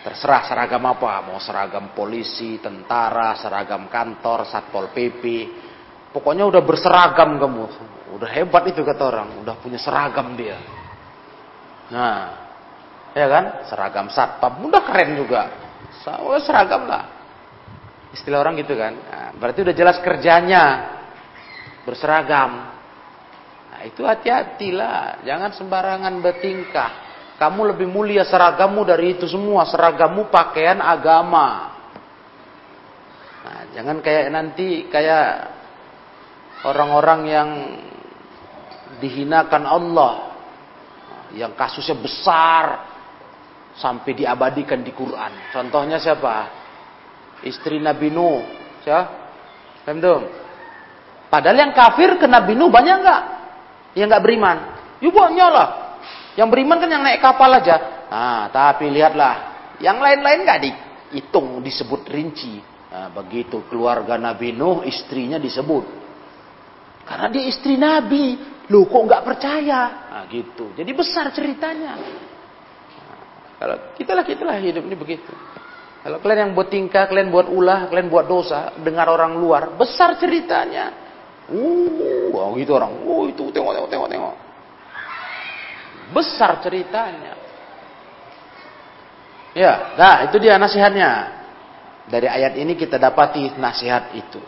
Terserah 0.03 0.45
seragam 0.45 0.85
apa, 0.85 1.25
mau 1.25 1.41
seragam 1.41 1.95
polisi, 1.97 2.61
tentara, 2.61 3.39
seragam 3.41 3.89
kantor, 3.89 4.45
satpol 4.51 4.93
pp. 4.93 5.23
Pokoknya 6.13 6.45
udah 6.45 6.61
berseragam 6.61 7.41
kamu. 7.41 7.63
Udah 8.19 8.29
hebat 8.29 8.69
itu 8.69 8.85
kata 8.85 9.01
orang, 9.01 9.41
udah 9.41 9.57
punya 9.63 9.81
seragam 9.81 10.37
dia. 10.37 10.61
Nah, 11.89 12.19
ya 13.17 13.27
kan? 13.31 13.45
Seragam 13.71 14.13
satpam, 14.13 14.61
udah 14.69 14.83
keren 14.85 15.17
juga. 15.17 15.43
Oh, 16.21 16.37
seragam 16.43 16.85
lah. 16.85 17.09
Istilah 18.13 18.45
orang 18.45 18.61
gitu 18.61 18.77
kan. 18.77 18.93
Nah, 18.93 19.31
berarti 19.41 19.65
udah 19.65 19.75
jelas 19.75 19.97
kerjanya. 20.05 20.65
Berseragam. 21.85 22.53
Nah, 23.71 23.81
itu 23.85 24.03
hati-hatilah. 24.05 25.25
Jangan 25.25 25.51
sembarangan 25.53 26.15
bertingkah. 26.25 26.91
Kamu 27.37 27.75
lebih 27.75 27.89
mulia 27.91 28.25
seragammu 28.25 28.83
dari 28.89 29.21
itu 29.21 29.29
semua. 29.29 29.69
Seragammu 29.69 30.33
pakaian 30.33 30.81
agama. 30.81 31.77
Nah, 33.45 33.61
jangan 33.77 34.01
kayak 34.01 34.27
nanti 34.33 34.89
kayak 34.89 35.53
orang-orang 36.65 37.21
yang 37.29 37.51
dihinakan 38.99 39.65
Allah. 39.69 40.15
Yang 41.35 41.53
kasusnya 41.59 41.97
besar 41.99 42.65
sampai 43.75 44.15
diabadikan 44.15 44.81
di 44.81 44.95
Quran. 44.95 45.51
Contohnya 45.51 45.99
siapa? 45.99 46.49
Istri 47.43 47.83
Nabi 47.83 48.09
Nuh. 48.09 48.41
Siapa? 48.87 49.25
Paham 49.85 50.44
Padahal 51.35 51.67
yang 51.67 51.75
kafir 51.75 52.15
ke 52.15 52.31
Nabi 52.31 52.55
Nuh 52.55 52.71
banyak 52.71 52.95
enggak? 53.03 53.23
Yang 53.99 54.07
enggak 54.07 54.23
beriman. 54.23 54.57
Ya 55.03 55.11
banyak 55.11 55.51
lah. 55.51 55.69
Yang 56.39 56.49
beriman 56.55 56.77
kan 56.79 56.89
yang 56.95 57.03
naik 57.03 57.19
kapal 57.19 57.51
aja. 57.51 58.07
Nah, 58.07 58.47
tapi 58.55 58.87
lihatlah. 58.87 59.35
Yang 59.83 59.99
lain-lain 59.99 60.39
enggak 60.47 60.61
dihitung, 60.63 61.59
disebut 61.59 62.07
rinci. 62.07 62.63
Nah, 62.63 63.11
begitu 63.11 63.67
keluarga 63.67 64.15
Nabi 64.15 64.55
Nuh, 64.55 64.87
istrinya 64.87 65.35
disebut. 65.43 65.83
Karena 67.03 67.27
dia 67.27 67.51
istri 67.51 67.75
Nabi. 67.75 68.39
Loh 68.71 68.87
kok 68.87 69.03
enggak 69.03 69.27
percaya? 69.27 70.07
Nah, 70.15 70.31
gitu. 70.31 70.71
Jadi 70.79 70.91
besar 70.95 71.35
ceritanya. 71.35 71.99
Kalau 73.59 73.91
kita 73.99 74.15
lah 74.15 74.23
kita 74.23 74.47
lah 74.47 74.55
hidup 74.63 74.87
ini 74.87 74.95
begitu. 74.95 75.35
Kalau 76.07 76.23
kalian 76.23 76.47
yang 76.47 76.53
buat 76.55 76.71
tingkah, 76.71 77.11
kalian 77.11 77.35
buat 77.35 77.51
ulah, 77.51 77.91
kalian 77.91 78.07
buat 78.07 78.31
dosa, 78.31 78.71
dengar 78.79 79.11
orang 79.11 79.35
luar, 79.35 79.75
besar 79.75 80.15
ceritanya. 80.23 81.04
Uh, 81.49 82.57
gitu 82.57 82.73
orang. 82.77 82.93
Uh, 83.05 83.29
itu 83.29 83.49
tengok 83.53 83.73
tengok 83.77 83.91
tengok 83.91 84.09
tengok. 84.09 84.35
Besar 86.15 86.61
ceritanya. 86.65 87.35
Ya, 89.55 89.95
nah 89.95 90.27
itu 90.27 90.37
dia 90.43 90.59
nasihatnya. 90.59 91.43
Dari 92.05 92.29
ayat 92.29 92.59
ini 92.61 92.77
kita 92.77 93.01
dapati 93.01 93.55
nasihat 93.57 94.13
itu. 94.13 94.43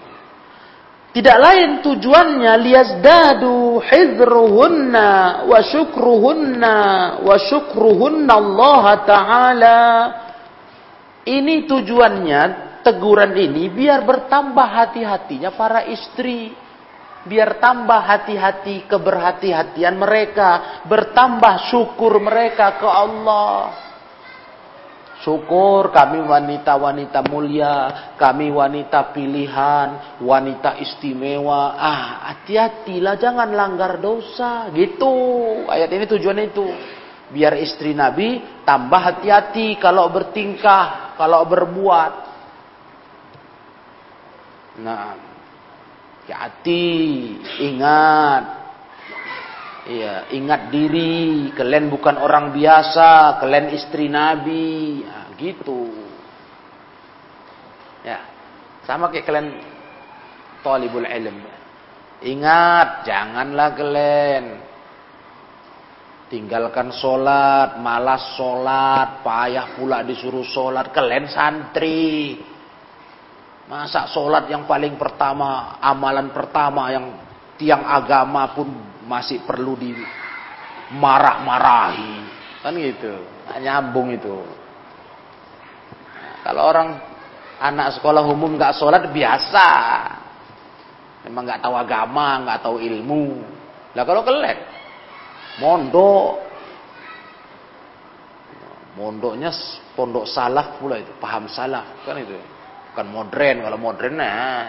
Tidak 1.17 1.39
lain 1.41 1.81
tujuannya 1.81 2.53
liyazdadu 2.61 3.81
hizruhunna 3.81 5.09
wa 5.49 5.59
syukruhunna 5.65 6.77
wa 7.25 7.37
syukruhunna 7.41 8.33
Allah 8.37 8.85
Ta'ala. 9.09 9.81
Ini 11.25 11.65
tujuannya, 11.65 12.41
teguran 12.85 13.33
ini 13.33 13.73
biar 13.73 14.05
bertambah 14.05 14.69
hati-hatinya 14.69 15.57
para 15.57 15.89
istri. 15.89 16.66
Biar 17.27 17.59
tambah 17.59 17.99
hati-hati 18.07 18.87
keberhati-hatian 18.87 19.99
mereka. 19.99 20.83
Bertambah 20.87 21.67
syukur 21.67 22.23
mereka 22.23 22.79
ke 22.79 22.87
Allah. 22.87 23.87
Syukur 25.27 25.91
kami 25.91 26.23
wanita-wanita 26.23 27.27
mulia, 27.27 27.75
kami 28.15 28.47
wanita 28.53 29.11
pilihan, 29.11 30.21
wanita 30.23 30.79
istimewa. 30.79 31.75
Ah, 31.75 32.31
hati-hatilah 32.31 33.19
jangan 33.19 33.51
langgar 33.51 33.99
dosa. 33.99 34.71
Gitu. 34.71 35.15
Ayat 35.67 35.91
ini 35.91 36.07
tujuannya 36.07 36.45
itu. 36.47 36.67
Biar 37.27 37.59
istri 37.59 37.91
Nabi 37.91 38.63
tambah 38.63 39.03
hati-hati 39.03 39.83
kalau 39.83 40.07
bertingkah, 40.15 41.19
kalau 41.19 41.43
berbuat. 41.43 42.13
Nah, 44.79 45.36
hati, 46.33 46.95
ingat 47.63 48.67
Iya, 49.87 50.35
ingat 50.35 50.75
diri, 50.75 51.55
kalian 51.55 51.87
bukan 51.87 52.19
orang 52.19 52.51
biasa, 52.51 53.39
kalian 53.39 53.71
istri 53.71 54.11
Nabi, 54.11 55.07
ya, 55.07 55.31
gitu. 55.39 55.95
Ya, 58.03 58.19
sama 58.83 59.15
kayak 59.15 59.31
kalian 59.31 59.63
talibul 60.67 61.07
ilm. 61.07 61.39
Ingat, 62.19 63.07
janganlah 63.07 63.79
kalian 63.79 64.45
tinggalkan 66.35 66.91
sholat, 66.91 67.79
malas 67.79 68.35
sholat, 68.35 69.23
payah 69.23 69.79
pula 69.79 70.03
disuruh 70.03 70.43
sholat, 70.43 70.91
kalian 70.91 71.31
santri. 71.31 72.43
Masa 73.67 74.07
sholat 74.07 74.47
yang 74.47 74.63
paling 74.63 74.95
pertama, 74.95 75.75
amalan 75.83 76.31
pertama 76.31 76.87
yang 76.95 77.19
tiang 77.59 77.83
agama 77.83 78.55
pun 78.55 78.71
masih 79.11 79.43
perlu 79.43 79.75
di 79.75 79.91
marah-marahi 80.95 82.15
kan 82.63 82.75
gitu 82.79 83.15
nah, 83.51 83.59
nyambung 83.59 84.15
itu. 84.15 84.39
Nah, 86.15 86.35
kalau 86.47 86.63
orang 86.63 86.89
anak 87.59 87.99
sekolah 87.99 88.23
umum 88.23 88.55
nggak 88.55 88.79
sholat 88.79 89.11
biasa. 89.11 89.69
Memang 91.27 91.43
nggak 91.43 91.63
tahu 91.67 91.75
agama 91.75 92.47
nggak 92.47 92.63
tahu 92.63 92.77
ilmu. 92.79 93.43
Lah 93.99 94.05
kalau 94.07 94.23
kelek 94.23 94.59
mondok. 95.59 96.47
Mondoknya 98.97 99.53
pondok 99.93 100.25
salaf 100.25 100.81
pula 100.81 100.97
itu 100.97 101.13
paham 101.21 101.53
salaf 101.53 102.01
kan 102.09 102.17
itu 102.17 102.56
bukan 102.97 103.13
modern 103.13 103.57
kalau 103.61 103.77
modern 103.77 104.17
nah 104.17 104.65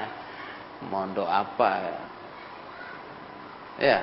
mondok 0.84 1.32
apa 1.32 1.72
ya, 3.80 4.00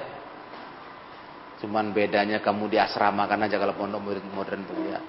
Cuman 1.64 1.96
bedanya 1.96 2.44
kamu 2.44 2.68
di 2.68 2.76
asrama 2.76 3.24
kan 3.24 3.40
aja 3.40 3.56
kalau 3.56 3.72
pondok 3.72 4.04
modern, 4.36 4.68
tuh 4.68 4.76
ya. 4.84 5.00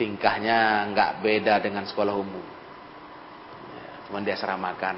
Tingkahnya 0.00 0.88
nggak 0.94 1.20
beda 1.20 1.60
dengan 1.60 1.84
sekolah 1.84 2.16
umum. 2.16 2.44
Ya, 3.76 3.86
cuman 4.08 4.22
diasramakan. 4.24 4.96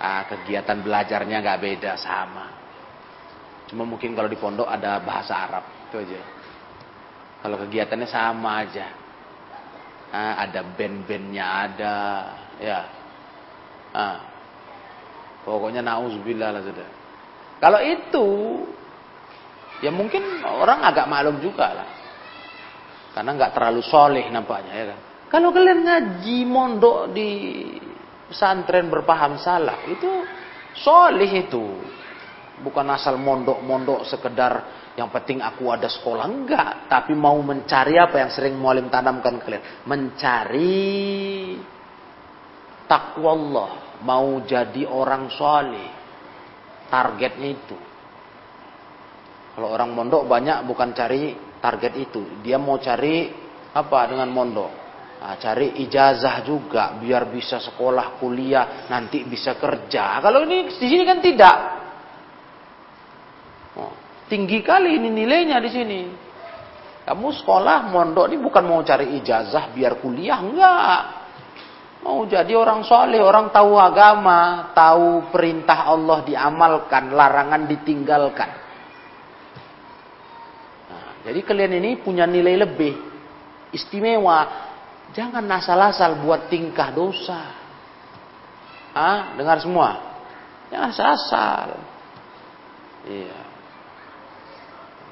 Ah, 0.00 0.24
kegiatan 0.32 0.80
belajarnya 0.80 1.44
nggak 1.44 1.60
beda 1.60 1.92
sama. 2.00 2.46
Cuma 3.68 3.84
mungkin 3.84 4.16
kalau 4.16 4.32
di 4.32 4.40
pondok 4.40 4.64
ada 4.64 4.96
bahasa 5.04 5.36
Arab 5.36 5.64
itu 5.92 6.00
aja. 6.00 6.20
Kalau 7.44 7.56
kegiatannya 7.60 8.08
sama 8.08 8.64
aja. 8.64 8.99
Ah, 10.10 10.42
ada 10.42 10.66
band-bandnya 10.74 11.46
ada, 11.46 11.96
ya. 12.58 12.80
Ah, 13.94 14.18
pokoknya 15.46 15.86
nauzubillah 15.86 16.50
lah 16.50 16.62
sudah. 16.66 16.88
Kalau 17.62 17.80
itu, 17.84 18.28
ya 19.86 19.94
mungkin 19.94 20.42
orang 20.42 20.82
agak 20.82 21.06
maklum 21.06 21.38
juga 21.38 21.66
lah. 21.70 21.88
Karena 23.14 23.30
nggak 23.38 23.52
terlalu 23.54 23.82
soleh 23.86 24.26
nampaknya 24.30 24.72
ya 24.74 24.84
kan. 24.94 24.98
Kalau 25.30 25.54
kalian 25.54 25.86
ngaji 25.86 26.38
mondok 26.42 27.14
di 27.14 27.30
pesantren 28.30 28.90
berpaham 28.90 29.38
salah, 29.38 29.86
itu 29.86 30.26
soleh 30.74 31.30
itu. 31.46 31.64
Bukan 32.66 32.86
asal 32.92 33.14
mondok-mondok 33.16 34.10
sekedar 34.10 34.79
Yang 35.00 35.16
penting 35.16 35.40
aku 35.40 35.72
ada 35.72 35.88
sekolah 35.88 36.28
enggak, 36.28 36.92
tapi 36.92 37.16
mau 37.16 37.40
mencari 37.40 37.96
apa 37.96 38.20
yang 38.20 38.28
sering 38.28 38.52
mualim 38.60 38.92
tanamkan 38.92 39.40
kalian? 39.40 39.88
Mencari 39.88 41.56
takwa 42.84 43.32
Allah, 43.32 43.70
mau 44.04 44.44
jadi 44.44 44.84
orang 44.84 45.32
soleh. 45.32 45.88
Targetnya 46.92 47.48
itu. 47.48 47.78
Kalau 49.56 49.72
orang 49.72 49.96
mondok 49.96 50.28
banyak 50.28 50.68
bukan 50.68 50.92
cari 50.92 51.32
target 51.64 51.96
itu, 51.96 52.44
dia 52.44 52.60
mau 52.60 52.76
cari 52.76 53.32
apa 53.72 54.04
dengan 54.04 54.28
mondok? 54.28 54.72
Nah, 55.20 55.36
cari 55.40 55.80
ijazah 55.80 56.44
juga 56.44 56.92
biar 57.00 57.24
bisa 57.32 57.56
sekolah 57.56 58.20
kuliah 58.20 58.84
nanti 58.92 59.24
bisa 59.24 59.56
kerja. 59.56 60.20
Kalau 60.20 60.44
ini 60.44 60.68
di 60.68 60.76
sini 60.76 61.04
kan 61.08 61.24
tidak. 61.24 61.56
Oh, 63.80 64.09
tinggi 64.30 64.62
kali 64.62 64.96
ini 65.02 65.10
nilainya 65.10 65.58
di 65.58 65.70
sini. 65.70 66.00
Kamu 67.04 67.28
sekolah 67.34 67.90
mondok 67.90 68.30
ini 68.30 68.38
bukan 68.38 68.64
mau 68.70 68.80
cari 68.86 69.18
ijazah 69.18 69.74
biar 69.74 69.98
kuliah 69.98 70.38
enggak. 70.38 71.02
Mau 72.06 72.24
jadi 72.24 72.54
orang 72.56 72.86
soleh, 72.86 73.20
orang 73.20 73.52
tahu 73.52 73.76
agama, 73.76 74.72
tahu 74.72 75.28
perintah 75.28 75.90
Allah 75.90 76.24
diamalkan, 76.24 77.12
larangan 77.12 77.68
ditinggalkan. 77.68 78.50
Nah, 80.88 81.10
jadi 81.28 81.40
kalian 81.44 81.76
ini 81.76 82.00
punya 82.00 82.24
nilai 82.24 82.56
lebih 82.56 82.94
istimewa 83.76 84.70
Jangan 85.10 85.42
asal-asal 85.50 86.22
buat 86.22 86.46
tingkah 86.46 86.94
dosa. 86.94 87.42
Ah, 88.94 89.34
dengar 89.34 89.58
semua. 89.58 89.98
Jangan 90.70 90.88
asal-asal. 90.94 91.68
Iya. 93.10 93.39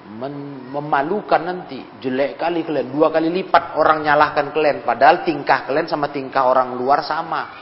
Memalukan 0.09 1.43
nanti. 1.45 1.85
Jelek 2.01 2.41
kali 2.41 2.65
kalian. 2.65 2.89
Dua 2.89 3.13
kali 3.13 3.29
lipat 3.29 3.77
orang 3.77 4.01
nyalahkan 4.01 4.57
kalian. 4.57 4.81
Padahal 4.83 5.23
tingkah 5.29 5.69
kalian 5.69 5.85
sama 5.85 6.09
tingkah 6.09 6.49
orang 6.49 6.73
luar 6.75 7.05
sama. 7.05 7.53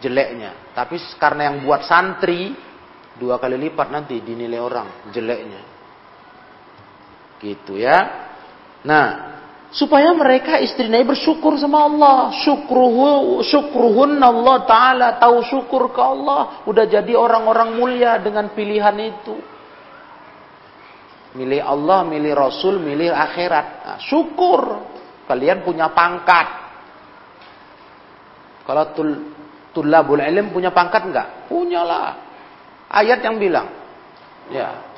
Jeleknya. 0.00 0.72
Tapi 0.72 0.96
karena 1.20 1.52
yang 1.52 1.68
buat 1.68 1.84
santri. 1.84 2.56
Dua 3.20 3.36
kali 3.36 3.60
lipat 3.60 3.92
nanti 3.92 4.16
dinilai 4.24 4.56
orang. 4.56 5.12
Jeleknya. 5.12 5.62
Gitu 7.36 7.76
ya. 7.76 7.98
Nah 8.88 9.38
supaya 9.68 10.16
mereka 10.16 10.56
istri 10.64 10.88
Nabi 10.88 11.12
bersyukur 11.12 11.60
sama 11.60 11.84
Allah 11.84 12.32
syukruhu 12.40 13.44
syukruhun 13.44 14.16
Allah 14.16 14.64
taala 14.64 15.08
tahu 15.20 15.44
syukur 15.44 15.92
ke 15.92 16.00
Allah 16.00 16.64
udah 16.64 16.88
jadi 16.88 17.12
orang-orang 17.12 17.76
mulia 17.76 18.16
dengan 18.16 18.48
pilihan 18.56 18.96
itu 18.96 19.36
milih 21.36 21.60
Allah 21.60 22.06
milih 22.08 22.32
Rasul 22.32 22.80
milih 22.80 23.12
akhirat 23.12 23.66
nah, 23.84 23.98
syukur 24.00 24.60
kalian 25.28 25.60
punya 25.60 25.92
pangkat 25.92 26.46
kalau 28.64 28.84
tul 28.96 29.10
tulabul 29.76 30.20
ilm 30.20 30.52
punya 30.52 30.72
pangkat 30.72 31.04
enggak 31.04 31.28
punyalah 31.52 32.16
ayat 32.88 33.20
yang 33.20 33.36
bilang 33.36 33.68
ya 34.48 34.88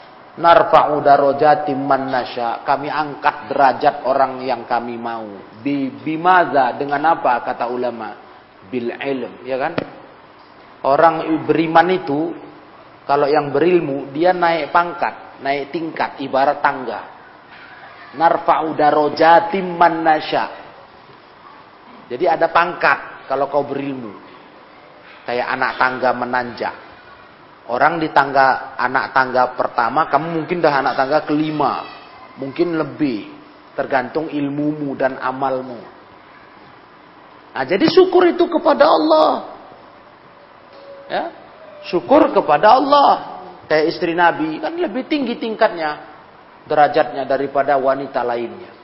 narfa'u 0.40 1.04
darajati 1.04 1.76
man 1.76 2.08
nasya. 2.08 2.62
Kami 2.62 2.88
angkat 2.88 3.50
derajat 3.52 4.06
orang 4.08 4.40
yang 4.44 4.64
kami 4.64 4.96
mau. 4.96 5.26
Bi 5.60 5.90
bimaza 5.90 6.76
dengan 6.80 7.04
apa 7.16 7.44
kata 7.44 7.68
ulama? 7.68 8.16
Bil 8.70 8.94
ilm, 8.94 9.42
ya 9.42 9.56
kan? 9.58 9.74
Orang 10.86 11.44
beriman 11.44 11.88
itu 11.92 12.32
kalau 13.04 13.26
yang 13.26 13.50
berilmu 13.50 14.14
dia 14.14 14.30
naik 14.30 14.70
pangkat, 14.70 15.29
naik 15.40 15.74
tingkat 15.74 16.20
ibarat 16.20 16.60
tangga. 16.60 17.00
Narfa'u 18.16 18.74
darajati 18.74 19.60
man 19.62 20.02
nasya. 20.02 20.44
Jadi 22.10 22.26
ada 22.26 22.50
pangkat 22.50 23.28
kalau 23.30 23.46
kau 23.46 23.62
berilmu. 23.64 24.18
Kayak 25.24 25.46
anak 25.52 25.72
tangga 25.78 26.10
menanjak 26.16 26.74
Orang 27.70 28.02
di 28.02 28.10
tangga 28.10 28.74
anak 28.74 29.14
tangga 29.14 29.54
pertama, 29.54 30.10
kamu 30.10 30.42
mungkin 30.42 30.58
dah 30.58 30.74
anak 30.74 30.98
tangga 30.98 31.22
kelima, 31.22 31.86
mungkin 32.34 32.74
lebih, 32.74 33.30
tergantung 33.78 34.26
ilmumu 34.26 34.98
dan 34.98 35.14
amalmu. 35.22 35.78
Nah, 37.54 37.62
jadi 37.62 37.86
syukur 37.86 38.26
itu 38.26 38.42
kepada 38.50 38.90
Allah. 38.90 39.30
Ya, 41.06 41.24
syukur 41.86 42.34
kepada 42.34 42.74
Allah. 42.74 43.29
Kayak 43.70 43.86
istri 43.86 44.18
Nabi 44.18 44.58
kan 44.58 44.74
lebih 44.74 45.06
tinggi 45.06 45.38
tingkatnya, 45.38 46.02
derajatnya 46.66 47.22
daripada 47.22 47.78
wanita 47.78 48.26
lainnya. 48.26 48.80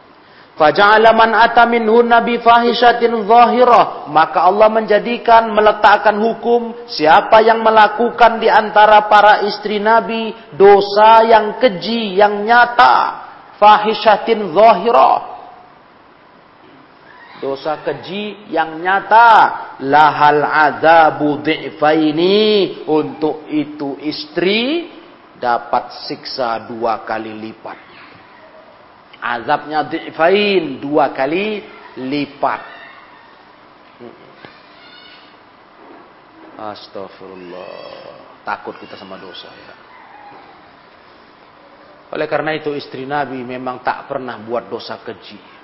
Faja'ala 0.56 1.12
man 1.12 1.36
ata 1.36 1.68
minhunna 1.68 2.24
bi 2.24 2.40
fahishatin 2.40 3.12
zahirah. 3.28 4.08
Maka 4.08 4.46
Allah 4.46 4.72
menjadikan, 4.72 5.52
meletakkan 5.52 6.16
hukum 6.16 6.86
siapa 6.88 7.44
yang 7.44 7.60
melakukan 7.60 8.40
di 8.40 8.48
antara 8.48 9.04
para 9.10 9.44
istri 9.44 9.82
Nabi 9.82 10.32
dosa 10.56 11.26
yang 11.28 11.60
keji, 11.60 12.16
yang 12.16 12.46
nyata. 12.46 13.26
Fahishatin 13.60 14.54
zahirah. 14.56 15.35
Dosa 17.36 17.84
keji 17.84 18.48
yang 18.48 18.80
nyata. 18.80 19.78
Lahal 19.84 20.40
adabu 20.40 21.40
dhi'faini. 21.44 22.84
Untuk 22.88 23.44
itu 23.52 24.00
istri 24.00 24.88
dapat 25.36 26.08
siksa 26.08 26.64
dua 26.64 27.04
kali 27.04 27.32
lipat. 27.32 27.78
Azabnya 29.20 29.84
di'fain 29.84 30.80
dua 30.80 31.12
kali 31.12 31.60
lipat. 32.00 32.62
Astagfirullah. 36.56 38.40
Takut 38.46 38.78
kita 38.80 38.96
sama 38.96 39.20
dosa 39.20 39.50
ya. 39.50 39.74
Oleh 42.14 42.30
karena 42.30 42.54
itu 42.54 42.70
istri 42.72 43.02
Nabi 43.02 43.42
memang 43.42 43.82
tak 43.82 44.06
pernah 44.06 44.38
buat 44.38 44.70
dosa 44.70 45.02
keji. 45.02 45.55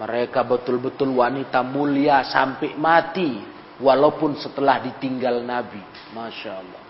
Mereka 0.00 0.40
betul-betul 0.48 1.12
wanita 1.20 1.60
mulia 1.60 2.24
sampai 2.24 2.76
mati. 2.76 3.42
Walaupun 3.82 4.38
setelah 4.38 4.78
ditinggal 4.80 5.42
Nabi. 5.42 5.82
Masya 6.14 6.50
Allah. 6.54 6.82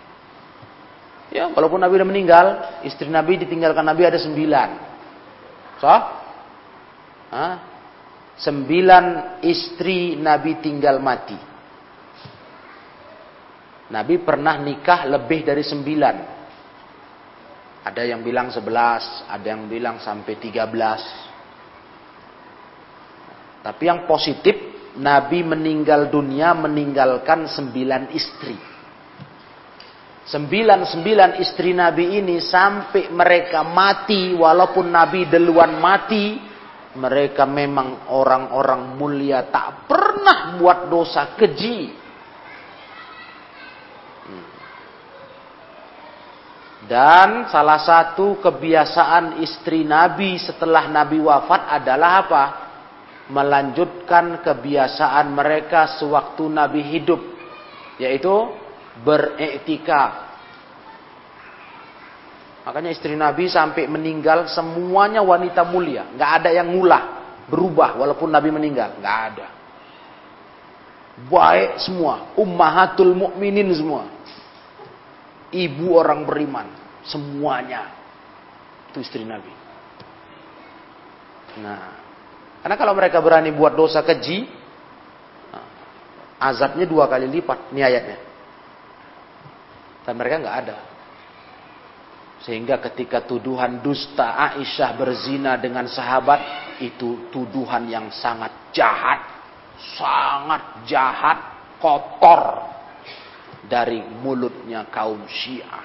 Ya, 1.33 1.49
walaupun 1.49 1.81
Nabi 1.81 1.97
sudah 1.97 2.09
meninggal, 2.09 2.45
istri 2.85 3.09
Nabi 3.09 3.41
ditinggalkan 3.41 3.81
Nabi 3.81 4.05
ada 4.05 4.21
sembilan. 4.21 4.69
So, 5.81 5.89
Hah? 7.33 7.73
sembilan 8.37 9.05
istri 9.45 10.17
Nabi 10.17 10.61
tinggal 10.61 11.01
mati. 11.01 11.37
Nabi 13.93 14.15
pernah 14.21 14.57
nikah 14.57 15.05
lebih 15.05 15.45
dari 15.45 15.61
sembilan. 15.65 16.15
Ada 17.83 18.01
yang 18.05 18.21
bilang 18.23 18.49
sebelas, 18.49 19.27
ada 19.27 19.43
yang 19.43 19.65
bilang 19.65 20.01
sampai 20.01 20.33
tiga 20.39 20.65
belas. 20.69 21.32
Tapi 23.63 23.87
yang 23.87 24.03
positif, 24.03 24.73
Nabi 24.99 25.41
meninggal 25.41 26.11
dunia 26.11 26.53
meninggalkan 26.53 27.49
sembilan 27.49 28.11
istri. 28.11 28.73
Sembilan-sembilan 30.23 31.39
istri 31.39 31.75
Nabi 31.75 32.19
ini 32.19 32.39
sampai 32.39 33.11
mereka 33.11 33.63
mati 33.63 34.35
walaupun 34.35 34.85
Nabi 34.91 35.27
duluan 35.31 35.79
mati. 35.79 36.51
Mereka 36.93 37.49
memang 37.49 38.13
orang-orang 38.13 38.93
mulia 38.93 39.49
tak 39.49 39.89
pernah 39.89 40.61
buat 40.61 40.93
dosa 40.93 41.33
keji. 41.33 41.89
Hmm. 44.29 44.45
Dan 46.85 47.49
salah 47.49 47.81
satu 47.81 48.37
kebiasaan 48.37 49.41
istri 49.41 49.81
Nabi 49.81 50.37
setelah 50.37 50.85
Nabi 50.85 51.17
wafat 51.17 51.81
adalah 51.81 52.11
apa? 52.29 52.62
Melanjutkan 53.31 54.43
kebiasaan 54.43 55.31
mereka 55.31 55.95
sewaktu 55.95 56.43
Nabi 56.51 56.81
hidup. 56.83 57.21
Yaitu 58.01 58.33
beriktikaf. 59.01 60.33
Makanya 62.63 62.95
istri 62.95 63.19
Nabi 63.19 63.51
sampai 63.51 63.91
meninggal 63.91 64.47
semuanya 64.47 65.19
wanita 65.19 65.67
mulia, 65.67 66.07
nggak 66.15 66.31
ada 66.39 66.49
yang 66.55 66.71
ngulah, 66.71 67.03
berubah 67.51 67.99
walaupun 67.99 68.31
Nabi 68.31 68.55
meninggal, 68.55 68.95
nggak 69.03 69.17
ada. 69.33 69.47
Baik 71.27 71.83
semua, 71.83 72.31
ummahatul 72.39 73.11
mukminin 73.11 73.67
semua. 73.75 74.07
Ibu 75.53 75.91
orang 75.93 76.23
beriman, 76.23 76.65
semuanya. 77.03 77.91
Itu 78.89 79.03
istri 79.03 79.27
Nabi. 79.27 79.51
Nah, 81.61 82.02
karena 82.63 82.79
kalau 82.79 82.95
mereka 82.95 83.19
berani 83.19 83.51
buat 83.51 83.75
dosa 83.75 83.99
keji, 83.99 84.47
azabnya 86.39 86.87
dua 86.87 87.11
kali 87.11 87.27
lipat, 87.27 87.75
ini 87.75 87.83
ayatnya. 87.83 88.17
Dan 90.07 90.15
mereka 90.15 90.39
nggak 90.39 90.57
ada. 90.63 90.77
Sehingga 92.47 92.79
ketika 92.79 93.23
tuduhan 93.23 93.83
dusta 93.83 94.35
Aisyah 94.35 94.95
berzina 94.95 95.59
dengan 95.59 95.91
sahabat 95.91 96.39
itu 96.79 97.27
tuduhan 97.35 97.87
yang 97.91 98.07
sangat 98.15 98.71
jahat, 98.71 99.19
sangat 99.99 100.87
jahat, 100.87 101.39
kotor 101.83 102.63
dari 103.67 103.99
mulutnya 104.23 104.87
kaum 104.87 105.23
Syiah. 105.27 105.83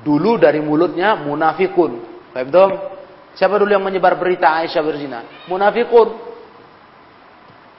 Dulu 0.00 0.36
dari 0.36 0.60
mulutnya 0.60 1.16
munafikun. 1.16 1.92
Paham 2.36 2.99
Siapa 3.34 3.56
dulu 3.56 3.70
yang 3.70 3.84
menyebar 3.84 4.18
berita 4.18 4.58
Aisyah 4.60 4.82
berzina? 4.82 5.20
Munafikun. 5.46 6.08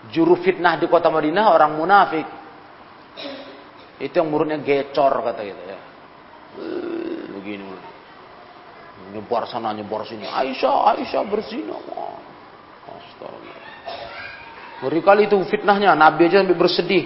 Juru 0.09 0.39
fitnah 0.41 0.81
di 0.81 0.89
kota 0.89 1.13
Madinah 1.13 1.53
orang 1.53 1.77
munafik. 1.77 2.27
Itu 4.01 4.17
yang 4.17 4.33
mulutnya 4.33 4.57
gecor 4.57 5.13
kata 5.21 5.41
gitu 5.45 5.61
ya 5.61 5.79
begini 7.41 7.65
nyebar 9.11 9.49
sana 9.49 9.73
nyebar 9.73 10.05
sini 10.05 10.29
Aisyah 10.29 10.93
Aisyah 10.95 11.21
berzina 11.25 11.75
Astaga. 12.91 13.55
Ngeri 14.83 15.01
kali 15.01 15.21
itu 15.25 15.37
fitnahnya 15.47 15.95
Nabi 15.97 16.27
aja 16.27 16.43
sampai 16.43 16.57
bersedih 16.57 17.05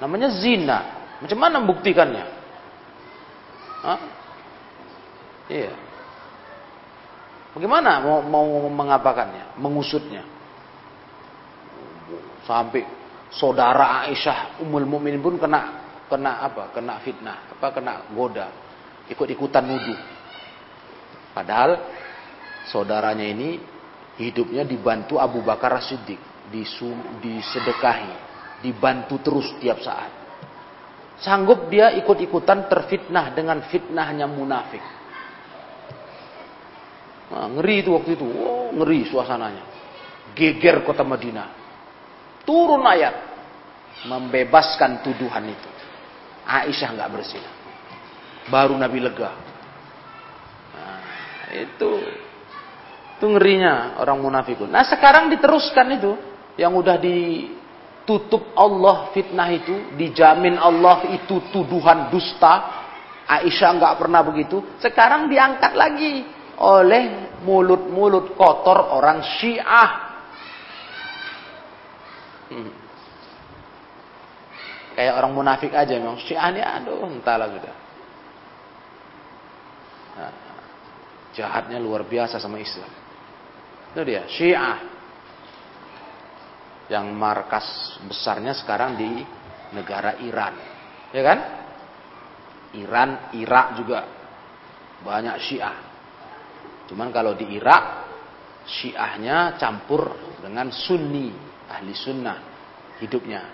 namanya 0.00 0.32
zina 0.32 0.78
macam 1.20 1.38
mana 1.40 1.60
membuktikannya 1.60 2.24
Hah? 3.84 4.00
iya 5.52 5.72
bagaimana 7.56 8.02
mau, 8.02 8.18
mau 8.22 8.46
mengapakannya 8.70 9.58
mengusutnya 9.58 10.22
sampai 12.44 12.82
saudara 13.30 14.02
Aisyah 14.06 14.58
Ummul 14.62 14.86
Mukminin 14.86 15.22
pun 15.22 15.38
kena 15.38 15.80
kena 16.10 16.42
apa? 16.42 16.74
Kena 16.74 16.98
fitnah, 16.98 17.54
apa 17.54 17.70
kena 17.70 18.10
goda, 18.10 18.50
ikut-ikutan 19.06 19.62
nuduh. 19.62 20.00
Padahal 21.30 21.78
saudaranya 22.66 23.22
ini 23.22 23.62
hidupnya 24.18 24.66
dibantu 24.66 25.22
Abu 25.22 25.46
Bakar 25.46 25.78
Siddiq, 25.78 26.18
disedekahi, 27.22 28.12
dibantu 28.66 29.22
terus 29.22 29.54
tiap 29.62 29.78
saat. 29.78 30.10
Sanggup 31.22 31.70
dia 31.70 31.94
ikut-ikutan 31.94 32.66
terfitnah 32.66 33.30
dengan 33.30 33.62
fitnahnya 33.70 34.26
munafik. 34.26 34.82
Nah, 37.30 37.46
ngeri 37.46 37.86
itu 37.86 37.94
waktu 37.94 38.18
itu, 38.18 38.26
oh, 38.26 38.74
ngeri 38.74 39.06
suasananya. 39.06 39.64
Geger 40.34 40.82
kota 40.82 41.06
Madinah. 41.06 41.48
Turun 42.42 42.82
ayat 42.82 43.14
membebaskan 44.10 45.06
tuduhan 45.06 45.46
itu. 45.46 45.70
Aisyah 46.42 46.90
nggak 46.98 47.10
berzina. 47.14 47.50
Baru 48.50 48.74
Nabi 48.74 48.98
lega. 48.98 49.30
Nah, 50.74 51.02
itu 51.54 51.92
itu 53.20 53.26
ngerinya 53.28 54.00
orang 54.00 54.16
munafikun. 54.16 54.72
Nah 54.72 54.80
sekarang 54.88 55.28
diteruskan 55.28 55.92
itu 55.92 56.16
yang 56.56 56.72
udah 56.72 56.96
ditutup 56.96 58.56
Allah 58.56 59.12
fitnah 59.12 59.52
itu, 59.52 59.92
dijamin 59.94 60.56
Allah 60.56 61.04
itu 61.12 61.52
tuduhan 61.52 62.08
dusta. 62.08 62.80
Aisyah 63.28 63.70
nggak 63.76 63.94
pernah 64.00 64.24
begitu. 64.24 64.64
Sekarang 64.80 65.28
diangkat 65.28 65.76
lagi 65.76 66.24
oleh 66.60 67.32
mulut-mulut 67.40 68.36
kotor 68.36 68.92
orang 68.92 69.24
Syiah. 69.40 69.90
Hmm. 72.52 72.72
Kayak 74.92 75.14
orang 75.16 75.32
munafik 75.32 75.72
aja 75.72 75.96
memang. 75.96 76.20
Syiah 76.20 76.52
ini 76.52 76.60
aduh 76.60 77.08
entahlah 77.08 77.48
sudah. 77.48 77.76
Jahatnya 81.32 81.80
luar 81.80 82.04
biasa 82.04 82.36
sama 82.36 82.60
Islam. 82.60 82.90
Itu 83.94 84.02
dia, 84.04 84.28
Syiah. 84.28 84.78
Yang 86.90 87.06
markas 87.14 87.66
besarnya 88.04 88.52
sekarang 88.52 88.98
di 88.98 89.24
negara 89.72 90.18
Iran. 90.20 90.58
Ya 91.14 91.22
kan? 91.22 91.38
Iran, 92.76 93.10
Irak 93.32 93.78
juga 93.78 94.04
banyak 95.06 95.38
Syiah. 95.38 95.89
Cuman 96.90 97.14
kalau 97.14 97.38
di 97.38 97.46
Irak 97.54 98.10
Syiahnya 98.66 99.54
campur 99.54 100.34
dengan 100.42 100.74
Sunni, 100.74 101.30
ahli 101.70 101.94
sunnah 101.94 102.38
hidupnya. 102.98 103.46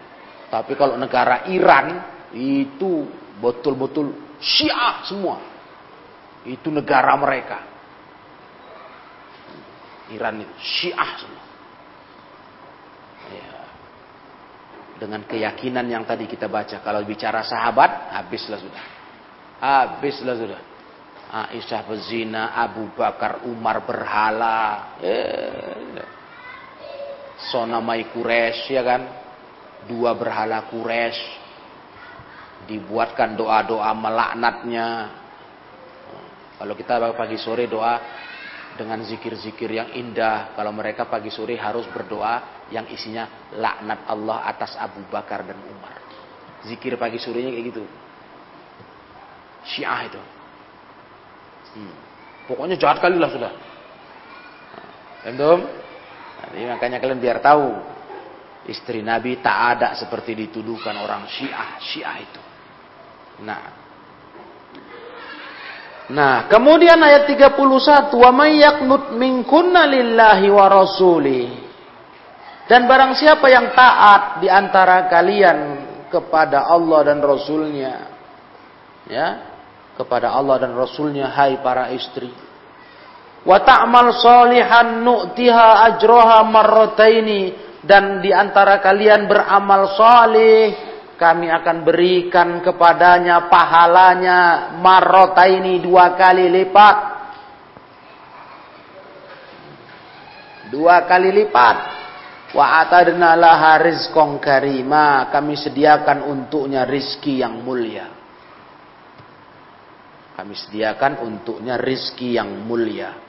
Tapi 0.49 0.73
kalau 0.73 0.97
negara 0.97 1.45
Iran 1.53 2.01
itu 2.33 3.05
betul-betul 3.37 4.39
Syiah 4.41 5.05
semua. 5.05 5.37
Itu 6.49 6.73
negara 6.73 7.13
mereka. 7.21 7.59
Iran 10.17 10.41
itu 10.41 10.55
Syiah 10.57 11.11
semua. 11.21 11.45
Ya. 13.31 13.53
Dengan 14.97 15.21
keyakinan 15.29 15.87
yang 15.93 16.09
tadi 16.09 16.25
kita 16.25 16.49
baca. 16.49 16.81
Kalau 16.81 17.05
bicara 17.05 17.45
sahabat, 17.45 18.17
habislah 18.17 18.61
sudah. 18.63 18.85
Habislah 19.61 20.37
sudah. 20.39 20.61
Aisyah 21.27 21.83
berzina, 21.83 22.55
Abu 22.55 22.87
Bakar, 22.95 23.43
Umar 23.51 23.83
berhala. 23.83 24.95
Ya. 25.03 26.07
Sonamai 27.51 28.09
Quraisy 28.15 28.73
ya 28.73 28.83
kan? 28.87 29.03
Dua 29.91 30.15
berhala 30.15 30.67
Quraisy 30.71 31.47
dibuatkan 32.71 33.35
doa-doa 33.39 33.91
melaknatnya. 33.95 34.89
Kalau 36.57 36.73
kita 36.73 37.13
pagi 37.13 37.37
sore 37.37 37.69
doa 37.69 38.01
dengan 38.79 39.05
zikir-zikir 39.05 39.69
yang 39.69 39.93
indah. 39.93 40.57
Kalau 40.57 40.73
mereka 40.73 41.05
pagi 41.07 41.29
sore 41.29 41.59
harus 41.61 41.85
berdoa 41.93 42.67
yang 42.73 42.89
isinya 42.89 43.51
laknat 43.53 44.09
Allah 44.09 44.47
atas 44.49 44.73
Abu 44.81 45.05
Bakar 45.13 45.45
dan 45.45 45.59
Umar. 45.69 46.01
Zikir 46.65 46.97
pagi 46.97 47.21
sorenya 47.21 47.53
kayak 47.53 47.67
gitu. 47.71 47.85
Syiah 49.67 50.07
itu 50.07 50.36
hmm. 51.77 51.95
pokoknya 52.49 52.81
jahat 52.81 52.99
kali 53.05 53.21
lah 53.21 53.29
sudah 53.29 53.53
Nah, 55.27 55.59
Jadi 56.55 56.71
makanya 56.71 57.03
kalian 57.03 57.19
biar 57.19 57.43
tahu 57.43 57.67
Istri 58.67 59.03
Nabi 59.03 59.39
tak 59.39 59.79
ada 59.79 59.89
seperti 59.95 60.35
dituduhkan 60.35 60.99
orang 60.99 61.31
Syiah, 61.31 61.79
Syiah 61.79 62.19
itu. 62.19 62.43
Nah. 63.47 63.63
Nah, 66.07 66.51
kemudian 66.51 66.99
ayat 66.99 67.31
31, 67.31 68.15
"Wa 68.19 68.31
may 68.35 68.59
yaqnut 68.59 69.15
minkunna 69.15 69.87
lillahi 69.87 70.51
wa 70.51 70.67
rasuli." 70.67 71.43
Dan 72.67 72.91
barang 72.91 73.15
siapa 73.15 73.47
yang 73.47 73.71
taat 73.71 74.43
di 74.43 74.51
antara 74.51 75.07
kalian 75.07 75.59
kepada 76.11 76.67
Allah 76.67 77.07
dan 77.07 77.23
Rasulnya, 77.23 77.95
ya, 79.07 79.27
kepada 79.97 80.37
Allah 80.37 80.69
dan 80.69 80.77
Rasulnya, 80.77 81.33
hai 81.33 81.59
para 81.65 81.89
istri, 81.97 82.29
wa 83.43 83.59
ta'mal 83.65 84.13
salihan 84.21 85.01
nu'tiha 85.01 85.89
ajroha 85.93 86.45
marrataini 86.45 87.67
dan 87.81 88.21
di 88.21 88.31
antara 88.31 88.83
kalian 88.85 89.25
beramal 89.25 89.97
saleh 89.97 90.75
kami 91.17 91.49
akan 91.49 91.77
berikan 91.81 92.61
kepadanya 92.61 93.49
pahalanya 93.49 94.39
marota 94.77 95.49
ini 95.49 95.81
dua 95.81 96.13
kali 96.13 96.45
lipat. 96.53 96.97
Dua 100.69 101.07
kali 101.09 101.31
lipat. 101.33 101.77
Wa 102.53 102.85
atadna 102.85 103.33
laha 103.33 103.81
rizqan 103.81 104.37
karima. 104.43 105.33
Kami 105.33 105.57
sediakan 105.57 106.27
untuknya 106.27 106.85
rizki 106.85 107.41
yang 107.41 107.65
mulia 107.65 108.16
kami 110.37 110.53
sediakan 110.53 111.25
untuknya 111.25 111.81
rizki 111.81 112.37
yang 112.37 112.53
mulia 112.69 113.27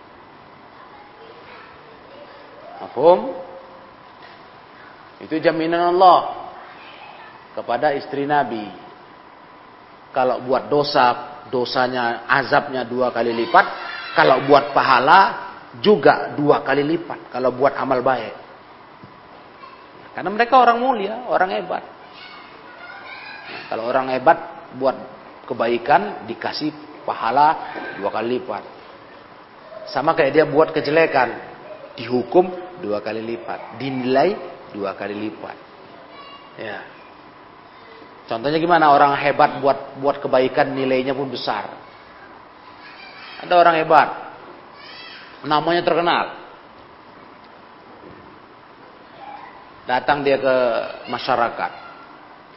Mahfum? 2.77 3.33
Itu 5.17 5.41
jaminan 5.41 5.97
Allah 5.97 6.49
kepada 7.57 7.89
istri 7.97 8.29
Nabi. 8.29 8.69
Kalau 10.13 10.45
buat 10.45 10.69
dosa, 10.69 11.45
dosanya 11.49 12.29
azabnya 12.29 12.85
dua 12.85 13.09
kali 13.09 13.33
lipat. 13.33 13.65
Kalau 14.13 14.45
buat 14.45 14.73
pahala 14.73 15.49
juga 15.81 16.33
dua 16.37 16.61
kali 16.61 16.85
lipat. 16.85 17.33
Kalau 17.33 17.53
buat 17.53 17.73
amal 17.77 18.05
baik. 18.05 18.35
Karena 20.13 20.29
mereka 20.33 20.57
orang 20.57 20.77
mulia, 20.81 21.25
orang 21.29 21.53
hebat. 21.53 21.83
Kalau 23.69 23.85
orang 23.85 24.09
hebat 24.13 24.69
buat 24.77 24.97
kebaikan 25.45 26.25
dikasih 26.25 26.73
pahala 27.07 27.47
dua 27.95 28.11
kali 28.11 28.35
lipat. 28.35 28.63
Sama 29.87 30.11
kayak 30.11 30.35
dia 30.35 30.43
buat 30.43 30.75
kejelekan, 30.75 31.31
dihukum 31.95 32.51
dua 32.83 32.99
kali 32.99 33.23
lipat, 33.23 33.79
dinilai 33.79 34.35
dua 34.75 34.91
kali 34.99 35.15
lipat. 35.15 35.55
Ya. 36.59 36.83
Contohnya 38.27 38.59
gimana 38.59 38.91
orang 38.91 39.15
hebat 39.15 39.63
buat 39.63 39.95
buat 40.03 40.19
kebaikan 40.19 40.75
nilainya 40.75 41.15
pun 41.15 41.31
besar. 41.31 41.71
Ada 43.47 43.55
orang 43.55 43.79
hebat. 43.79 44.09
Namanya 45.47 45.79
terkenal. 45.87 46.35
Datang 49.87 50.27
dia 50.27 50.35
ke 50.35 50.55
masyarakat. 51.07 51.71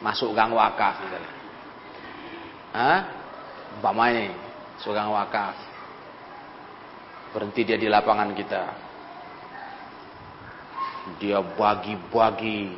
Masuk 0.03 0.35
gang 0.35 0.51
wakaf. 0.51 0.99
Hah? 2.75 3.20
Bamai, 3.79 4.27
masuk 4.75 4.91
gang 4.91 5.15
wakaf. 5.15 5.55
Berhenti 7.31 7.63
dia 7.63 7.79
di 7.79 7.87
lapangan 7.87 8.35
kita. 8.35 8.63
Dia 11.23 11.39
bagi-bagi 11.39 12.75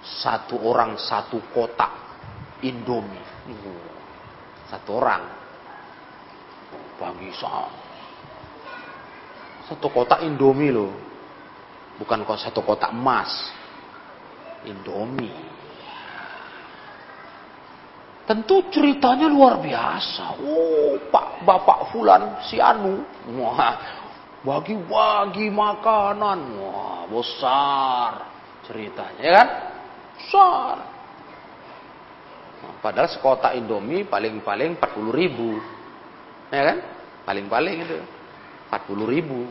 satu 0.00 0.56
orang 0.64 0.96
satu 0.96 1.42
kotak 1.52 1.92
Indomie. 2.64 3.26
Satu 4.72 4.96
orang 4.96 5.22
bagi 6.96 7.30
satu 9.68 9.86
kotak 9.92 10.24
Indomie 10.24 10.72
loh. 10.72 10.94
Bukan 12.00 12.24
satu 12.40 12.64
kotak 12.64 12.94
emas. 12.94 13.52
Indomie. 14.64 15.55
Tentu 18.26 18.66
ceritanya 18.74 19.30
luar 19.30 19.62
biasa. 19.62 20.42
Oh, 20.42 20.98
Pak 21.14 21.46
Bapak 21.46 21.94
Fulan 21.94 22.42
si 22.50 22.58
Anu. 22.58 23.06
Wah, 23.38 23.78
bagi-bagi 24.42 25.46
makanan. 25.46 26.38
Wah, 26.58 27.06
besar 27.06 28.10
ceritanya, 28.66 29.22
ya 29.22 29.32
kan? 29.38 29.48
Besar. 30.18 30.76
Nah, 32.66 32.72
padahal 32.82 33.14
sekotak 33.14 33.54
Indomie 33.54 34.02
paling-paling 34.02 34.74
40 34.74 35.14
ribu. 35.14 35.62
Ya 36.50 36.74
kan? 36.74 36.78
Paling-paling 37.30 37.74
itu. 37.78 37.98
40 38.74 39.06
ribu. 39.06 39.46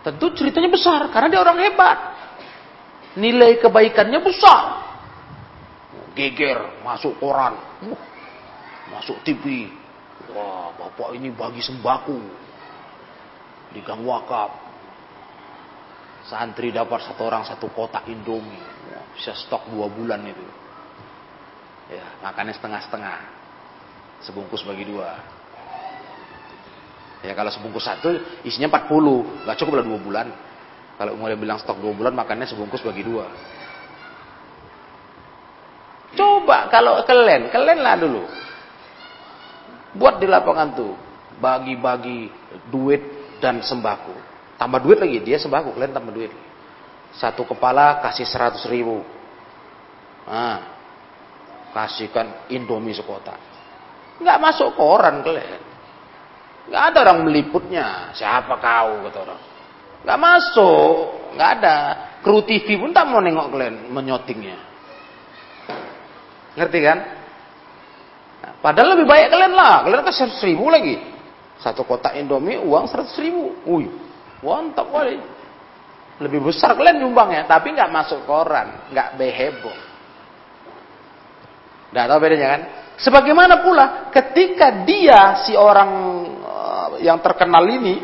Tentu 0.00 0.32
ceritanya 0.32 0.72
besar 0.72 1.12
karena 1.12 1.28
dia 1.28 1.40
orang 1.44 1.60
hebat. 1.60 1.98
Nilai 3.20 3.60
kebaikannya 3.60 4.20
besar. 4.24 4.85
Geger, 6.16 6.80
masuk 6.80 7.20
koran. 7.20 7.52
Masuk 8.88 9.20
TV. 9.20 9.68
Wah, 10.32 10.72
bapak 10.72 11.12
ini 11.12 11.28
bagi 11.28 11.60
sembako. 11.60 12.16
Di 13.76 13.84
gang 13.84 14.00
wakaf. 14.00 14.64
Santri 16.26 16.72
dapat 16.72 17.04
satu 17.04 17.22
orang 17.28 17.44
satu 17.44 17.68
kotak 17.68 18.08
Indomie. 18.08 18.64
Wah, 18.90 19.04
bisa 19.12 19.36
stok 19.36 19.68
dua 19.68 19.92
bulan 19.92 20.24
itu. 20.24 20.46
Ya, 21.92 22.02
makannya 22.24 22.56
setengah-setengah. 22.56 23.18
Sebungkus 24.24 24.64
bagi 24.64 24.88
dua. 24.88 25.20
Ya 27.20 27.36
kalau 27.36 27.52
sebungkus 27.52 27.84
satu 27.84 28.40
isinya 28.46 28.72
40, 28.72 29.44
nggak 29.44 29.56
cukup 29.60 29.72
lah 29.78 29.84
dua 29.84 30.00
bulan. 30.00 30.26
Kalau 30.96 31.12
mulai 31.20 31.36
bilang 31.36 31.60
stok 31.60 31.76
dua 31.76 31.92
bulan 31.92 32.16
makannya 32.16 32.48
sebungkus 32.48 32.80
bagi 32.80 33.04
dua. 33.04 33.28
Coba 36.46 36.70
kalau 36.70 37.02
kalian, 37.02 37.50
kalian 37.50 37.82
lah 37.82 37.98
dulu. 37.98 38.22
Buat 39.98 40.22
di 40.22 40.30
lapangan 40.30 40.78
tuh, 40.78 40.94
bagi-bagi 41.42 42.30
duit 42.70 43.02
dan 43.42 43.66
sembako. 43.66 44.14
Tambah 44.54 44.78
duit 44.78 45.02
lagi, 45.02 45.26
dia 45.26 45.42
sembako, 45.42 45.74
kalian 45.74 45.90
tambah 45.90 46.14
duit. 46.14 46.30
Satu 47.18 47.42
kepala 47.50 47.98
kasih 47.98 48.30
100 48.30 48.62
ribu. 48.70 49.02
Nah, 50.30 50.62
kasihkan 51.74 52.46
Indomie 52.54 52.94
sekotak. 52.94 53.42
Nggak 54.22 54.38
masuk 54.38 54.78
koran 54.78 55.26
kalian. 55.26 55.62
Nggak 56.70 56.82
ada 56.94 56.98
orang 57.10 57.26
meliputnya. 57.26 58.14
Siapa 58.14 58.54
kau 58.62 59.02
kata 59.10 59.18
orang. 59.18 59.42
Nggak 60.06 60.18
masuk. 60.22 60.94
Nggak 61.34 61.50
ada. 61.58 61.76
Kru 62.22 62.46
TV 62.46 62.78
pun 62.78 62.94
tak 62.94 63.10
mau 63.10 63.18
nengok 63.18 63.50
kalian 63.50 63.90
menyotingnya. 63.90 64.75
Ngerti 66.56 66.78
kan? 66.80 66.98
Nah, 68.40 68.52
padahal 68.64 68.96
lebih 68.96 69.06
baik 69.06 69.28
kalian 69.28 69.52
lah. 69.52 69.84
Kalian 69.84 70.02
kasih 70.08 70.18
seratus 70.26 70.42
ribu 70.48 70.72
lagi. 70.72 70.96
Satu 71.60 71.84
kotak 71.84 72.16
Indomie 72.16 72.56
uang 72.56 72.88
seratus 72.88 73.16
ribu. 73.20 73.52
Wih, 73.68 73.92
mantap 74.40 74.88
kali. 74.88 75.20
Lebih 76.16 76.40
besar 76.48 76.72
kalian 76.72 77.04
nyumbangnya. 77.04 77.44
Tapi 77.44 77.76
nggak 77.76 77.92
masuk 77.92 78.24
koran. 78.24 78.88
Nggak 78.88 79.20
beheboh. 79.20 79.78
Nggak 81.92 82.04
tahu 82.08 82.18
bedanya 82.18 82.48
kan? 82.48 82.62
Sebagaimana 82.96 83.60
pula 83.60 84.08
ketika 84.08 84.84
dia 84.88 85.44
si 85.44 85.52
orang 85.52 85.90
yang 87.04 87.20
terkenal 87.20 87.68
ini, 87.68 88.00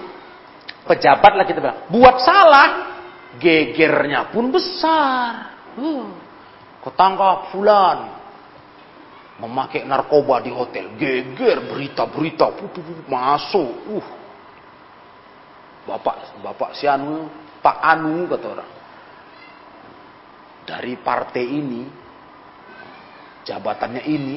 pejabat 0.85 1.33
lah 1.33 1.45
kita 1.49 1.59
bilang, 1.65 1.89
buat 1.89 2.21
salah, 2.21 2.69
gegernya 3.41 4.29
pun 4.29 4.53
besar. 4.53 5.57
Uh, 5.81 6.13
ketangkap 6.85 7.49
fulan, 7.57 8.22
memakai 9.43 9.83
narkoba 9.83 10.39
di 10.39 10.55
hotel, 10.55 10.95
geger 10.95 11.67
berita-berita, 11.67 12.47
masuk. 13.11 13.71
Uh, 13.91 14.09
bapak, 15.83 16.39
bapak 16.39 16.71
si 16.79 16.87
Anu, 16.87 17.27
Pak 17.59 17.79
Anu 17.83 18.31
kata 18.31 18.47
orang. 18.47 18.71
Dari 20.63 20.95
partai 20.95 21.43
ini, 21.43 21.83
jabatannya 23.43 24.03
ini, 24.07 24.37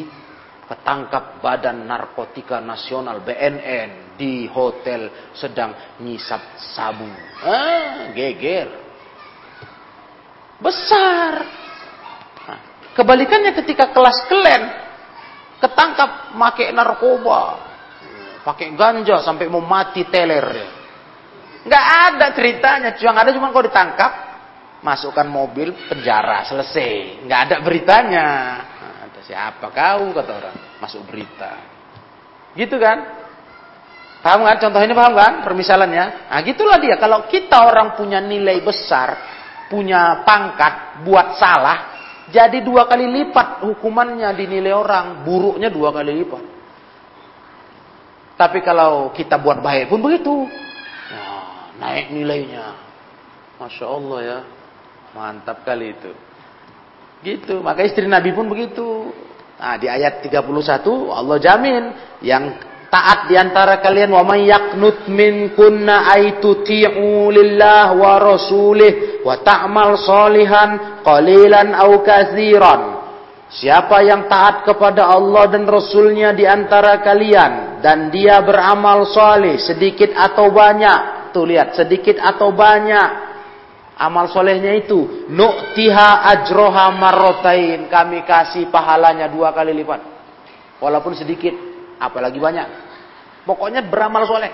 ketangkap 0.66 1.38
Badan 1.38 1.86
Narkotika 1.86 2.58
Nasional 2.58 3.22
BNN 3.22 4.18
di 4.18 4.50
hotel 4.50 5.30
sedang 5.38 6.02
ngisap 6.02 6.42
sabu. 6.74 7.06
Ah, 7.46 8.10
geger. 8.10 8.74
Besar. 10.58 11.46
Kebalikannya 12.96 13.52
ketika 13.54 13.92
kelas 13.92 14.24
kelen 14.32 14.85
ketangkap 15.66 16.38
make 16.38 16.70
narkoba, 16.70 17.42
pakai 18.46 18.78
ganja 18.78 19.26
sampai 19.26 19.50
mau 19.50 19.66
mati 19.66 20.06
teler. 20.06 20.46
Nggak 21.66 21.86
ada 22.14 22.28
ceritanya, 22.38 22.90
cuma 22.94 23.18
ada 23.18 23.34
cuma 23.34 23.50
kau 23.50 23.66
ditangkap, 23.66 24.12
masukkan 24.86 25.26
mobil 25.26 25.74
penjara 25.90 26.46
selesai, 26.46 27.26
nggak 27.26 27.40
ada 27.50 27.56
beritanya. 27.66 28.28
Siapa 29.26 29.74
kau 29.74 30.14
kata 30.14 30.32
orang 30.38 30.56
masuk 30.78 31.02
berita. 31.10 31.58
Gitu 32.54 32.78
kan? 32.78 33.26
Paham 34.22 34.46
kan? 34.46 34.62
Contoh 34.62 34.82
ini 34.86 34.94
paham 34.94 35.18
kan? 35.18 35.34
Permisalannya. 35.42 36.30
Nah 36.30 36.42
gitulah 36.46 36.78
dia. 36.78 37.02
Kalau 37.02 37.26
kita 37.26 37.66
orang 37.66 37.98
punya 37.98 38.22
nilai 38.22 38.62
besar, 38.62 39.18
punya 39.66 40.22
pangkat, 40.22 41.02
buat 41.02 41.42
salah, 41.42 41.95
jadi 42.34 42.66
dua 42.66 42.90
kali 42.90 43.06
lipat 43.06 43.62
hukumannya 43.62 44.30
dinilai 44.34 44.74
orang. 44.74 45.22
Buruknya 45.22 45.70
dua 45.70 45.94
kali 45.94 46.26
lipat. 46.26 46.44
Tapi 48.36 48.60
kalau 48.66 49.14
kita 49.14 49.38
buat 49.38 49.62
baik 49.62 49.94
pun 49.94 50.02
begitu. 50.02 50.50
Ya, 51.14 51.28
naik 51.80 52.12
nilainya. 52.12 52.76
Masya 53.62 53.86
Allah 53.86 54.20
ya. 54.26 54.40
Mantap 55.14 55.64
kali 55.64 55.94
itu. 55.94 56.12
Gitu. 57.24 57.62
Maka 57.62 57.86
istri 57.86 58.10
Nabi 58.10 58.34
pun 58.34 58.50
begitu. 58.50 59.14
Nah, 59.56 59.80
di 59.80 59.88
ayat 59.88 60.20
31 60.20 60.44
Allah 61.16 61.38
jamin 61.40 61.84
yang 62.20 62.60
taat 62.90 63.28
di 63.30 63.36
antara 63.36 63.82
kalian 63.84 64.12
wa 64.14 64.24
may 64.24 64.50
yaqnut 64.50 65.08
kunna 65.54 66.10
aituti'u 66.16 67.30
lillah 67.30 67.94
wa 67.96 68.20
rasulih 68.22 69.24
wa 69.26 69.40
ta'mal 69.42 70.00
salihan 70.00 71.02
qalilan 71.02 71.74
aw 71.76 71.92
katsiran. 72.06 72.82
Siapa 73.46 74.04
yang 74.04 74.28
taat 74.28 74.68
kepada 74.68 75.08
Allah 75.08 75.48
dan 75.48 75.64
Rasulnya 75.70 76.36
di 76.36 76.44
antara 76.44 77.00
kalian 77.00 77.80
dan 77.80 78.12
dia 78.12 78.42
beramal 78.42 79.08
saleh 79.08 79.62
sedikit 79.62 80.12
atau 80.12 80.52
banyak, 80.52 81.32
tuh 81.32 81.46
lihat 81.48 81.78
sedikit 81.78 82.20
atau 82.20 82.52
banyak 82.52 83.26
Amal 83.96 84.28
solehnya 84.28 84.76
itu 84.76 85.24
nu'tiha 85.32 86.28
ajroha 86.36 86.92
marrotain. 87.00 87.88
Kami 87.88 88.28
kasih 88.28 88.68
pahalanya 88.68 89.32
dua 89.32 89.56
kali 89.56 89.72
lipat. 89.72 90.04
Walaupun 90.84 91.16
sedikit, 91.16 91.56
apalagi 92.00 92.40
banyak. 92.40 92.68
Pokoknya 93.46 93.86
beramal 93.86 94.26
soleh. 94.26 94.52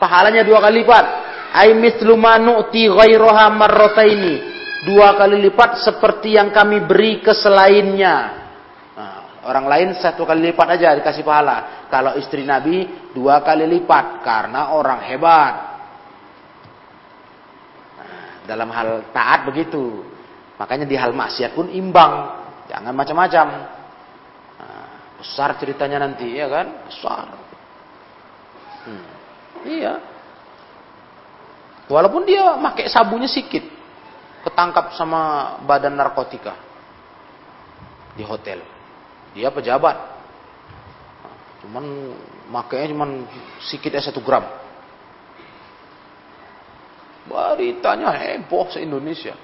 Pahalanya 0.00 0.44
dua 0.44 0.60
kali 0.60 0.84
lipat. 0.84 1.06
Ay 1.56 1.72
mislu 1.76 2.16
nu'ti 2.16 2.88
ghairoha 2.88 3.48
marrotaini. 3.52 4.56
Dua 4.84 5.16
kali 5.16 5.40
lipat 5.40 5.82
seperti 5.82 6.36
yang 6.36 6.52
kami 6.52 6.84
beri 6.84 7.20
ke 7.24 7.32
selainnya. 7.32 8.16
Nah, 8.96 9.42
orang 9.48 9.66
lain 9.66 9.88
satu 9.98 10.24
kali 10.24 10.52
lipat 10.52 10.78
aja 10.80 10.96
dikasih 10.96 11.24
pahala. 11.24 11.88
Kalau 11.88 12.16
istri 12.20 12.44
Nabi 12.44 13.10
dua 13.12 13.40
kali 13.40 13.64
lipat 13.68 14.24
karena 14.24 14.72
orang 14.76 15.00
hebat. 15.08 15.54
Dalam 18.46 18.70
hal 18.70 19.10
taat 19.10 19.48
begitu. 19.48 20.04
Makanya 20.56 20.88
di 20.88 20.96
hal 20.96 21.12
maksiat 21.12 21.52
pun 21.52 21.68
imbang. 21.68 22.12
Jangan 22.70 22.92
macam-macam. 22.96 23.75
Besar 25.16 25.56
ceritanya 25.56 26.04
nanti, 26.04 26.28
ya 26.36 26.46
kan? 26.48 26.66
Besar. 26.88 27.26
Hmm. 28.84 29.06
Iya. 29.64 29.94
Walaupun 31.86 32.26
dia 32.26 32.58
pakai 32.58 32.90
sabunya 32.90 33.30
sikit, 33.30 33.62
ketangkap 34.42 34.94
sama 34.98 35.54
badan 35.62 35.94
narkotika 35.94 36.54
di 38.18 38.26
hotel. 38.26 38.62
Dia 39.34 39.54
pejabat. 39.54 39.96
Cuman 41.62 41.84
makanya 42.50 42.90
cuman 42.94 43.10
sikit 43.62 43.90
ya 43.94 44.02
satu 44.02 44.22
gram. 44.22 44.46
Beritanya 47.26 48.14
heboh 48.14 48.70
se-Indonesia. 48.70 49.34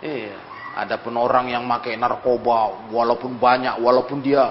Iya, 0.00 0.36
ada 0.76 1.02
pun 1.02 1.18
orang 1.18 1.50
yang 1.50 1.66
pakai 1.66 1.98
narkoba 1.98 2.90
walaupun 2.94 3.38
banyak, 3.40 3.82
walaupun 3.82 4.22
dia 4.22 4.46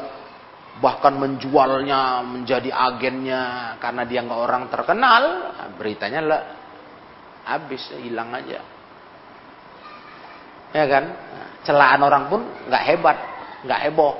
bahkan 0.80 1.16
menjualnya 1.20 2.24
menjadi 2.24 2.72
agennya 2.72 3.76
karena 3.84 4.04
dia 4.08 4.24
nggak 4.24 4.42
orang 4.42 4.64
terkenal, 4.72 5.24
beritanya 5.76 6.22
lah 6.24 6.42
habis 7.48 7.84
hilang 8.00 8.32
aja. 8.36 8.60
Ya 10.70 10.86
kan? 10.86 11.06
Celaan 11.66 12.02
orang 12.04 12.24
pun 12.32 12.42
nggak 12.68 12.84
hebat, 12.84 13.18
nggak 13.68 13.82
heboh. 13.90 14.16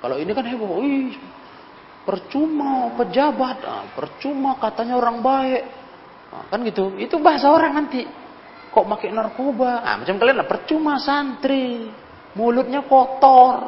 Kalau 0.00 0.16
ini 0.16 0.32
kan 0.32 0.44
heboh, 0.48 0.80
wih, 0.80 1.12
percuma 2.08 2.96
pejabat, 2.96 3.60
nah, 3.60 3.84
percuma 3.92 4.56
katanya 4.56 4.96
orang 4.96 5.20
baik, 5.20 5.62
nah, 6.32 6.44
kan 6.48 6.64
gitu. 6.64 6.96
Itu 6.96 7.20
bahasa 7.20 7.52
orang 7.52 7.76
nanti. 7.76 8.19
Kok 8.70 8.86
pakai 8.86 9.10
narkoba? 9.10 9.82
Ah, 9.82 9.98
macam 9.98 10.14
kalian 10.14 10.38
lah, 10.38 10.48
percuma 10.48 11.02
santri, 11.02 11.90
mulutnya 12.38 12.86
kotor. 12.86 13.58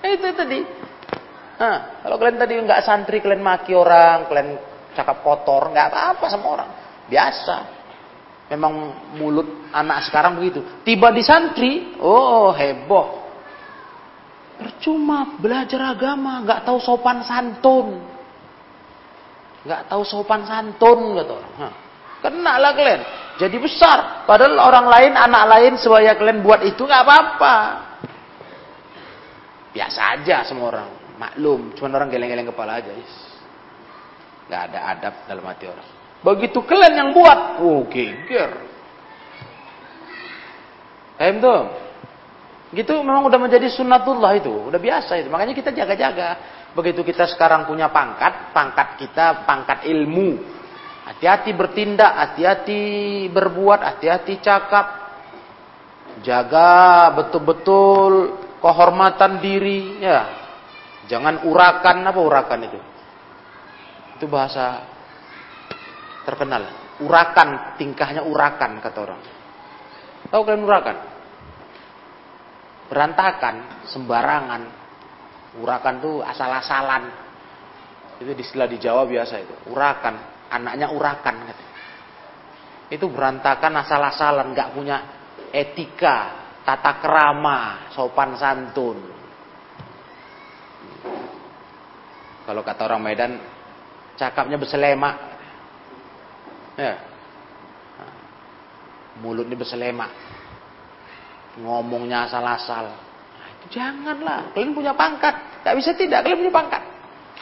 Eh, 0.00 0.16
itu 0.16 0.32
tadi. 0.32 0.60
Nah, 1.58 2.00
kalau 2.00 2.16
kalian 2.16 2.38
tadi 2.40 2.54
nggak 2.56 2.80
santri, 2.80 3.20
kalian 3.20 3.44
maki 3.44 3.76
orang, 3.76 4.24
kalian 4.30 4.56
cakap 4.96 5.20
kotor, 5.20 5.68
nggak 5.68 5.92
apa-apa 5.92 6.26
sama 6.32 6.46
orang. 6.48 6.70
Biasa. 7.12 7.56
Memang 8.48 8.72
mulut 9.20 9.68
anak 9.76 10.08
sekarang 10.08 10.40
begitu. 10.40 10.64
Tiba 10.80 11.12
di 11.12 11.20
santri, 11.20 11.92
oh 12.00 12.48
heboh. 12.56 13.28
Percuma 14.58 15.36
belajar 15.36 15.92
agama, 15.92 16.40
nggak 16.40 16.64
tahu 16.64 16.80
sopan 16.80 17.20
santun. 17.20 18.00
Nggak 19.68 19.92
tahu 19.92 20.02
sopan 20.08 20.48
santun, 20.48 21.20
kata 21.20 21.32
orang. 21.36 21.74
Kena 22.24 22.54
lah 22.56 22.72
kalian. 22.72 23.02
Jadi 23.38 23.56
besar. 23.62 24.26
Padahal 24.26 24.58
orang 24.58 24.86
lain, 24.90 25.12
anak 25.14 25.44
lain, 25.46 25.72
supaya 25.78 26.18
kalian 26.18 26.42
buat 26.42 26.66
itu 26.66 26.82
nggak 26.82 27.02
apa-apa. 27.06 27.56
Biasa 29.70 30.18
aja 30.18 30.42
semua 30.42 30.74
orang. 30.74 30.90
Maklum. 31.22 31.70
Cuma 31.78 31.94
orang 31.94 32.10
geleng-geleng 32.10 32.50
kepala 32.50 32.82
aja. 32.82 32.90
Nggak 34.50 34.62
ada 34.70 34.78
adab 34.90 35.14
dalam 35.30 35.44
hati 35.46 35.70
orang. 35.70 35.88
Begitu 36.18 36.58
kalian 36.66 36.94
yang 36.98 37.10
buat. 37.14 37.62
Oh 37.62 37.86
geger. 37.86 38.58
Paham 41.14 41.36
tuh? 41.38 41.62
Gitu 42.74 42.94
memang 43.06 43.22
udah 43.26 43.38
menjadi 43.38 43.70
sunnatullah 43.70 44.34
itu. 44.34 44.50
Udah 44.50 44.82
biasa 44.82 45.14
itu. 45.22 45.30
Makanya 45.30 45.54
kita 45.54 45.70
jaga-jaga. 45.70 46.28
Begitu 46.74 47.06
kita 47.06 47.30
sekarang 47.30 47.70
punya 47.70 47.86
pangkat. 47.90 48.50
Pangkat 48.50 48.98
kita 48.98 49.46
pangkat 49.46 49.86
ilmu 49.86 50.58
Hati-hati 51.08 51.56
bertindak, 51.56 52.12
hati-hati 52.12 52.82
berbuat, 53.32 53.80
hati-hati 53.80 54.44
cakap. 54.44 55.08
Jaga 56.20 57.08
betul-betul 57.16 58.36
kehormatan 58.60 59.40
diri, 59.40 60.04
ya. 60.04 60.28
Jangan 61.08 61.48
urakan 61.48 62.04
apa 62.04 62.20
urakan 62.20 62.60
itu? 62.68 62.78
Itu 64.20 64.28
bahasa 64.28 64.84
terkenal. 66.28 66.68
Urakan, 67.00 67.80
tingkahnya 67.80 68.28
urakan 68.28 68.84
kata 68.84 68.98
orang. 69.00 69.20
Tahu 70.28 70.42
kalian 70.44 70.66
urakan? 70.68 70.96
Berantakan, 72.92 73.88
sembarangan. 73.88 74.62
Urakan 75.56 75.94
tuh 76.04 76.20
asal-asalan. 76.20 77.08
Itu 78.20 78.36
istilah 78.36 78.68
di 78.68 78.76
Jawa 78.76 79.08
biasa 79.08 79.40
itu. 79.40 79.54
Urakan 79.72 80.37
anaknya 80.48 80.88
urakan 80.92 81.36
gitu. 81.48 81.64
Itu 82.88 83.06
berantakan 83.12 83.84
asal-asalan, 83.84 84.56
nggak 84.56 84.72
punya 84.72 84.96
etika, 85.52 86.16
tata 86.64 86.92
kerama, 87.04 87.88
sopan 87.92 88.32
santun. 88.40 88.98
Kalau 92.48 92.64
kata 92.64 92.80
orang 92.88 93.02
Medan, 93.04 93.32
cakapnya 94.16 94.56
berselemak. 94.56 95.16
Ya. 96.80 96.96
Mulutnya 99.20 99.52
berselemak. 99.52 100.08
Ngomongnya 101.60 102.24
asal-asal. 102.24 102.88
Nah, 103.36 103.50
janganlah. 103.68 104.40
Kalian 104.56 104.72
punya 104.72 104.96
pangkat. 104.96 105.60
Gak 105.60 105.76
bisa 105.76 105.92
tidak. 105.92 106.24
Kalian 106.24 106.40
punya 106.40 106.54
pangkat. 106.54 106.82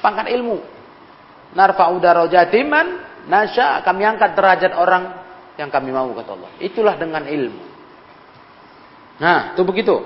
Pangkat 0.02 0.26
ilmu 0.34 0.76
narfa'u 1.57 1.96
darajatim 1.96 2.68
nasya 3.26 3.80
kami 3.80 4.04
angkat 4.04 4.36
derajat 4.36 4.76
orang 4.76 5.26
yang 5.57 5.72
kami 5.72 5.88
mau 5.90 6.12
kata 6.12 6.30
Allah. 6.36 6.50
Itulah 6.61 6.94
dengan 7.00 7.24
ilmu. 7.24 7.64
Nah, 9.16 9.57
itu 9.57 9.62
begitu. 9.64 9.96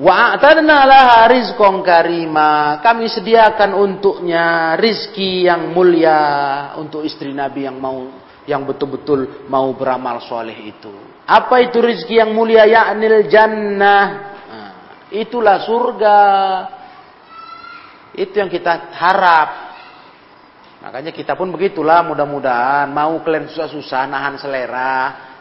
Wa 0.00 0.34
a'tadna 0.34 0.88
laha 0.88 1.30
rizqan 1.30 1.86
karima. 1.86 2.82
Kami 2.82 3.06
sediakan 3.06 3.78
untuknya 3.78 4.74
rizki 4.74 5.46
yang 5.46 5.70
mulia 5.70 6.74
untuk 6.80 7.06
istri 7.06 7.30
Nabi 7.30 7.70
yang 7.70 7.78
mau 7.78 8.10
yang 8.48 8.66
betul-betul 8.66 9.46
mau 9.46 9.70
beramal 9.76 10.18
soleh 10.26 10.56
itu. 10.66 10.90
Apa 11.30 11.62
itu 11.62 11.78
rizki 11.78 12.18
yang 12.18 12.34
mulia? 12.34 12.66
Ya'nil 12.66 13.30
jannah. 13.30 14.06
Nah, 14.50 14.72
itulah 15.14 15.62
surga. 15.62 16.18
Itu 18.18 18.34
yang 18.34 18.50
kita 18.50 18.90
harap. 18.98 19.69
Makanya 20.90 21.14
kita 21.14 21.38
pun 21.38 21.54
begitulah 21.54 22.02
mudah-mudahan 22.02 22.90
mau 22.90 23.22
kalian 23.22 23.46
susah-susah 23.46 24.10
nahan 24.10 24.34
selera, 24.42 24.94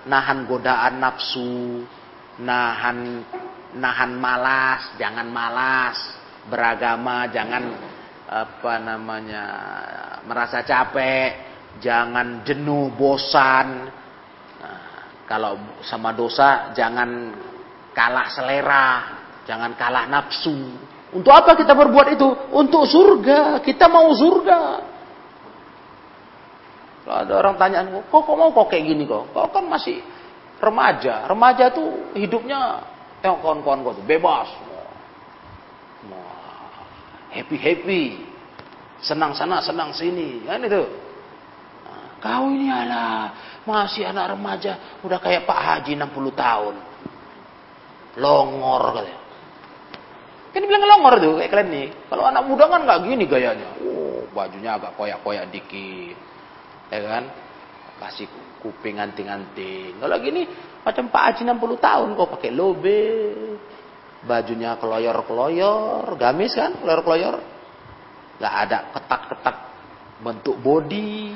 nahan 0.06 0.46
godaan 0.46 1.02
nafsu, 1.02 1.90
nahan 2.38 3.26
nahan 3.74 4.14
malas, 4.14 4.94
jangan 5.02 5.26
malas, 5.26 5.98
beragama 6.54 7.26
jangan 7.34 7.66
apa 8.30 8.74
namanya 8.78 9.46
merasa 10.30 10.62
capek, 10.62 11.34
jangan 11.82 12.46
jenuh, 12.46 12.94
bosan. 12.94 13.90
Nah, 14.62 14.82
kalau 15.26 15.58
sama 15.82 16.14
dosa 16.14 16.78
jangan 16.78 17.34
kalah 17.98 18.30
selera, 18.30 18.88
jangan 19.50 19.74
kalah 19.74 20.06
nafsu. 20.06 20.78
Untuk 21.10 21.34
apa 21.34 21.58
kita 21.58 21.74
berbuat 21.74 22.14
itu? 22.14 22.54
Untuk 22.54 22.86
surga. 22.86 23.66
Kita 23.66 23.90
mau 23.90 24.14
surga. 24.14 24.62
Kalau 27.06 27.18
ada 27.26 27.34
orang 27.40 27.56
tanya, 27.56 27.80
kok 27.88 28.22
kok 28.22 28.36
mau 28.36 28.52
kok 28.52 28.68
kayak 28.68 28.84
gini 28.92 29.04
kok? 29.08 29.32
Kau 29.32 29.48
kan 29.50 29.66
masih 29.66 30.04
remaja. 30.60 31.26
Remaja 31.26 31.72
tuh 31.72 32.12
hidupnya 32.16 32.84
tengok 33.24 33.40
kawan-kawan 33.40 33.80
kau 33.88 33.96
tuh 33.96 34.06
bebas. 34.06 34.50
Happy 37.30 37.58
happy. 37.62 38.04
Senang 39.00 39.32
sana, 39.38 39.64
senang 39.64 39.96
sini. 39.96 40.44
Kan 40.44 40.66
itu. 40.66 40.84
Nah, 41.88 42.20
kau 42.20 42.52
ini 42.52 42.68
ala 42.68 43.32
masih 43.64 44.10
anak 44.10 44.34
remaja, 44.34 45.00
udah 45.06 45.22
kayak 45.22 45.46
Pak 45.46 45.60
Haji 45.62 45.94
60 45.94 46.34
tahun. 46.34 46.76
Longor 48.20 48.84
katanya. 48.98 49.18
Kan 50.50 50.66
bilang 50.66 50.84
longor 50.90 51.16
tuh 51.22 51.34
kayak 51.38 51.52
kalian 51.54 51.70
nih. 51.70 51.88
Kalau 52.10 52.24
anak 52.26 52.44
muda 52.50 52.66
kan 52.66 52.82
nggak 52.84 53.00
gini 53.06 53.24
gayanya. 53.30 53.70
Oh, 53.86 54.26
bajunya 54.34 54.76
agak 54.76 54.98
koyak-koyak 54.98 55.48
dikit 55.54 56.18
ya 56.90 57.00
kan? 57.06 57.24
Kasih 58.00 58.28
kuping 58.60 59.00
anting-anting 59.00 60.00
kalau 60.00 60.16
gini 60.20 60.48
macam 60.84 61.12
Pak 61.12 61.24
Haji 61.36 61.42
60 61.44 61.80
tahun 61.80 62.08
kok 62.16 62.30
pakai 62.40 62.52
lobe. 62.56 63.04
Bajunya 64.20 64.76
keloyor-keloyor. 64.76 66.20
Gamis 66.20 66.52
kan? 66.56 66.76
Keloyor-keloyor. 66.80 67.36
Nggak 68.40 68.56
ada 68.68 68.78
ketak-ketak 68.96 69.58
bentuk 70.24 70.56
body. 70.60 71.36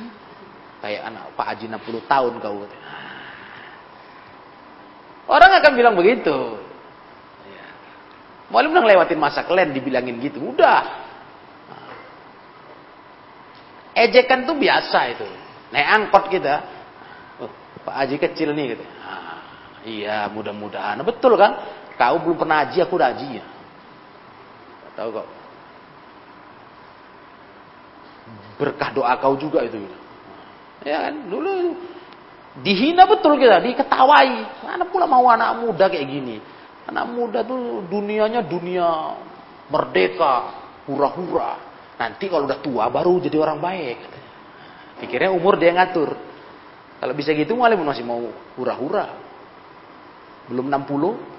Kayak 0.84 1.02
anak 1.12 1.24
Pak 1.36 1.48
Haji 1.54 1.66
60 1.70 2.12
tahun 2.12 2.34
kau. 2.44 2.64
Orang 5.32 5.52
akan 5.56 5.74
bilang 5.80 5.96
begitu. 5.96 6.60
Ya. 7.48 7.66
Malu 8.52 8.72
bilang 8.72 8.88
lewatin 8.88 9.20
masa 9.20 9.48
kalian 9.48 9.72
dibilangin 9.72 10.20
gitu. 10.20 10.44
Udah. 10.44 11.04
Ejekan 13.94 14.44
tuh 14.44 14.58
biasa 14.58 15.00
itu 15.14 15.43
naik 15.74 15.88
angkot 15.90 16.30
kita. 16.30 16.56
Oh, 17.42 17.50
Pak 17.82 17.96
Haji 18.06 18.16
kecil 18.22 18.54
nih 18.54 18.78
gitu. 18.78 18.86
Ah, 19.02 19.42
iya, 19.84 20.30
mudah-mudahan. 20.30 21.02
Betul 21.02 21.34
kan? 21.36 21.58
Kau 21.98 22.22
belum 22.22 22.38
pernah 22.38 22.66
haji, 22.66 22.78
aku 22.82 22.94
udah 22.98 23.10
haji 23.14 23.28
ya. 23.42 23.46
Tahu 24.94 25.10
kau? 25.10 25.28
Berkah 28.62 28.90
doa 28.94 29.14
kau 29.18 29.34
juga 29.38 29.66
itu. 29.66 29.82
Ya 30.86 31.10
kan? 31.10 31.30
Dulu 31.30 31.52
dihina 32.62 33.10
betul 33.10 33.38
kita, 33.42 33.62
diketawai. 33.62 34.32
Mana 34.66 34.86
pula 34.90 35.10
mau 35.10 35.26
anak 35.30 35.58
muda 35.62 35.90
kayak 35.90 36.06
gini? 36.06 36.38
Anak 36.86 37.10
muda 37.10 37.42
tuh 37.42 37.86
dunianya 37.90 38.46
dunia 38.46 39.18
merdeka, 39.70 40.54
hura-hura. 40.86 41.58
Nanti 41.98 42.26
kalau 42.30 42.50
udah 42.50 42.60
tua 42.62 42.90
baru 42.90 43.22
jadi 43.22 43.38
orang 43.38 43.58
baik. 43.62 43.98
Pikirnya 45.04 45.36
umur 45.36 45.60
dia 45.60 45.76
ngatur. 45.76 46.16
Kalau 47.04 47.14
bisa 47.14 47.36
gitu 47.36 47.60
malah 47.60 47.76
masih 47.76 48.08
mau 48.08 48.24
hura-hura. 48.56 49.20
Belum 50.48 50.72
60, 50.72 51.34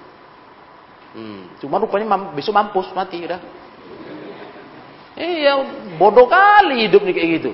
Hmm. 1.15 1.47
Cuma 1.63 1.79
rupanya 1.79 2.11
mam, 2.11 2.35
besok 2.35 2.51
mampus 2.51 2.91
mati 2.91 3.23
udah. 3.23 3.39
Iya, 5.15 5.63
bodoh 5.95 6.27
kali 6.27 6.91
hidup 6.91 7.07
nih 7.07 7.15
kayak 7.15 7.29
gitu. 7.39 7.51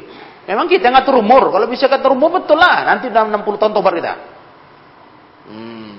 Memang 0.49 0.66
kita 0.66 0.89
ngatur 0.89 1.22
umur. 1.22 1.53
Kalau 1.53 1.70
bisa 1.70 1.86
ngatur 1.86 2.18
umur 2.18 2.41
betul 2.41 2.57
lah. 2.57 2.89
Nanti 2.89 3.14
dalam 3.14 3.30
60 3.30 3.62
tahun 3.62 3.74
tobat 3.78 3.93
kita. 4.01 4.14
Hmm. 5.45 5.93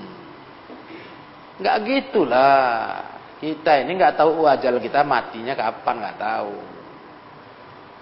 Nggak 1.63 1.77
gitulah. 1.87 3.07
Kita 3.39 3.79
ini 3.79 3.95
nggak 3.95 4.19
tahu 4.19 4.43
ajal 4.43 4.75
kita 4.83 5.07
matinya 5.07 5.55
kapan 5.55 6.03
nggak 6.03 6.19
tahu. 6.19 6.72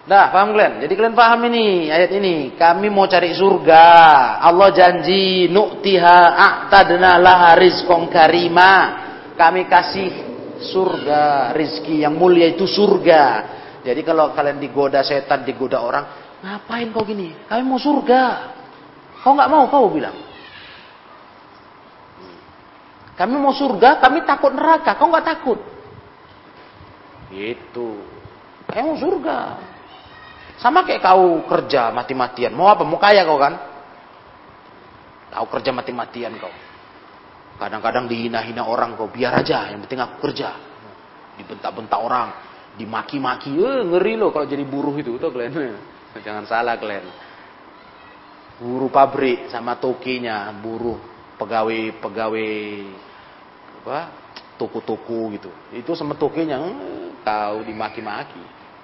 Dah, 0.01 0.33
paham 0.33 0.57
kalian? 0.57 0.81
Jadi 0.81 0.93
kalian 0.97 1.13
paham 1.13 1.45
ini 1.45 1.93
ayat 1.93 2.09
ini. 2.17 2.57
Kami 2.57 2.89
mau 2.89 3.05
cari 3.05 3.37
surga. 3.37 3.85
Allah 4.41 4.69
janji 4.73 5.45
nu'tiha 5.45 6.19
a'tadna 6.41 7.21
laha 7.21 7.53
rizqan 7.53 8.09
karima 8.09 9.01
kami 9.37 9.65
kasih 9.69 10.09
surga, 10.61 11.53
rizki 11.57 12.01
yang 12.01 12.13
mulia 12.13 12.49
itu 12.49 12.69
surga. 12.69 13.57
Jadi 13.81 14.01
kalau 14.05 14.33
kalian 14.37 14.61
digoda 14.61 15.01
setan, 15.01 15.41
digoda 15.41 15.81
orang, 15.81 16.05
ngapain 16.45 16.93
kau 16.93 17.01
gini? 17.01 17.33
Kami 17.49 17.61
mau 17.65 17.81
surga. 17.81 18.53
Kau 19.21 19.33
nggak 19.33 19.49
mau, 19.49 19.65
kau 19.69 19.89
bilang. 19.89 20.17
Kami 23.17 23.37
mau 23.37 23.53
surga, 23.53 24.01
kami 24.01 24.25
takut 24.25 24.53
neraka. 24.53 24.97
Kau 24.97 25.09
nggak 25.09 25.25
takut? 25.29 25.59
Gitu. 27.29 28.01
Kami 28.69 28.81
mau 28.81 28.97
surga. 28.97 29.37
Sama 30.61 30.85
kayak 30.85 31.01
kau 31.01 31.41
kerja 31.49 31.89
mati-matian. 31.89 32.53
Mau 32.53 32.69
apa? 32.69 32.85
Mau 32.85 33.01
kaya 33.01 33.25
kau 33.25 33.41
kan? 33.41 33.57
Kau 35.33 35.47
kerja 35.49 35.73
mati-matian 35.73 36.37
kau. 36.37 36.53
Kadang-kadang 37.57 38.05
dihina-hina 38.05 38.65
orang 38.65 38.93
kok, 38.93 39.09
biar 39.09 39.41
aja, 39.41 39.69
yang 39.73 39.81
penting 39.85 40.01
aku 40.01 40.29
kerja. 40.29 40.53
Dibentak-bentak 41.37 41.97
orang, 41.97 42.29
dimaki-maki, 42.77 43.53
eh, 43.57 43.81
ngeri 43.85 44.17
loh 44.17 44.29
kalau 44.29 44.45
jadi 44.45 44.65
buruh 44.65 44.93
itu, 44.97 45.17
tuh 45.17 45.29
kalian. 45.33 45.77
Jangan 46.25 46.45
salah 46.45 46.77
kalian. 46.77 47.05
Buruh 48.61 48.89
pabrik 48.93 49.49
sama 49.49 49.77
tokinya, 49.77 50.53
buruh 50.61 50.97
pegawai-pegawai 51.41 52.53
apa 53.81 53.99
toko-toko 54.61 55.33
gitu. 55.33 55.49
Itu 55.73 55.97
sama 55.97 56.13
tokinya, 56.13 56.57
eh, 56.61 57.09
kau 57.25 57.65
dimaki-maki. 57.65 58.41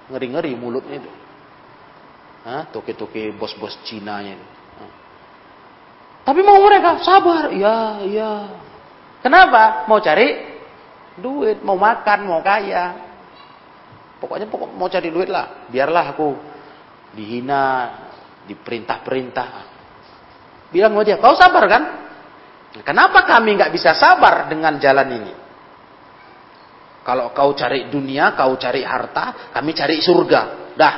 Ngeri-ngeri 0.09 0.53
mulutnya 0.57 1.01
itu. 1.01 1.26
Toke-toke 2.71 3.35
bos-bos 3.35 3.75
Cina 3.83 4.23
itu. 4.23 4.39
Tapi 6.23 6.39
mau 6.43 6.59
mereka 6.59 6.99
sabar, 7.03 7.51
ya, 7.55 8.03
ya. 8.03 8.31
Kenapa? 9.23 9.87
Mau 9.87 9.99
cari 10.03 10.59
duit, 11.19 11.63
mau 11.63 11.79
makan, 11.79 12.19
mau 12.27 12.43
kaya. 12.43 12.99
Pokoknya 14.19 14.47
pokok 14.51 14.75
mau 14.75 14.91
cari 14.91 15.07
duit 15.07 15.31
lah. 15.31 15.67
Biarlah 15.71 16.15
aku 16.15 16.35
dihina, 17.15 17.63
diperintah-perintah. 18.43 19.49
Bilang 20.67 20.91
sama 20.95 21.07
dia, 21.07 21.15
kau 21.15 21.35
sabar 21.35 21.63
kan? 21.67 21.83
Kenapa 22.83 23.23
kami 23.23 23.55
nggak 23.55 23.71
bisa 23.71 23.95
sabar 23.95 24.51
dengan 24.51 24.75
jalan 24.83 25.07
ini? 25.15 25.33
Kalau 27.07 27.31
kau 27.31 27.55
cari 27.55 27.87
dunia, 27.87 28.35
kau 28.35 28.59
cari 28.59 28.83
harta, 28.83 29.55
kami 29.55 29.71
cari 29.71 30.03
surga. 30.03 30.75
Dah, 30.75 30.93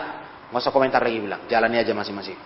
nggak 0.49 0.61
usah 0.65 0.73
komentar 0.73 1.01
lagi 1.01 1.21
bilang, 1.21 1.45
jalani 1.45 1.77
aja 1.77 1.93
masing-masing. 1.93 2.37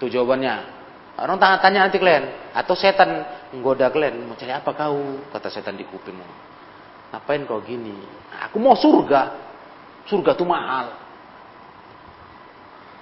Itu 0.00 0.08
jawabannya. 0.08 0.82
Orang 1.20 1.36
tanya, 1.36 1.60
tanya 1.60 1.78
nanti 1.86 2.00
kalian. 2.00 2.56
Atau 2.56 2.72
setan 2.72 3.22
menggoda 3.52 3.92
kalian. 3.92 4.24
Mau 4.26 4.34
cari 4.34 4.50
apa 4.50 4.72
kau? 4.72 5.22
Kata 5.28 5.52
setan 5.52 5.76
di 5.76 5.84
kupingmu. 5.84 6.24
Ngapain 7.12 7.44
kau 7.44 7.60
gini? 7.60 7.92
Aku 8.48 8.56
mau 8.56 8.72
surga. 8.72 9.30
Surga 10.08 10.32
itu 10.32 10.44
mahal. 10.48 10.86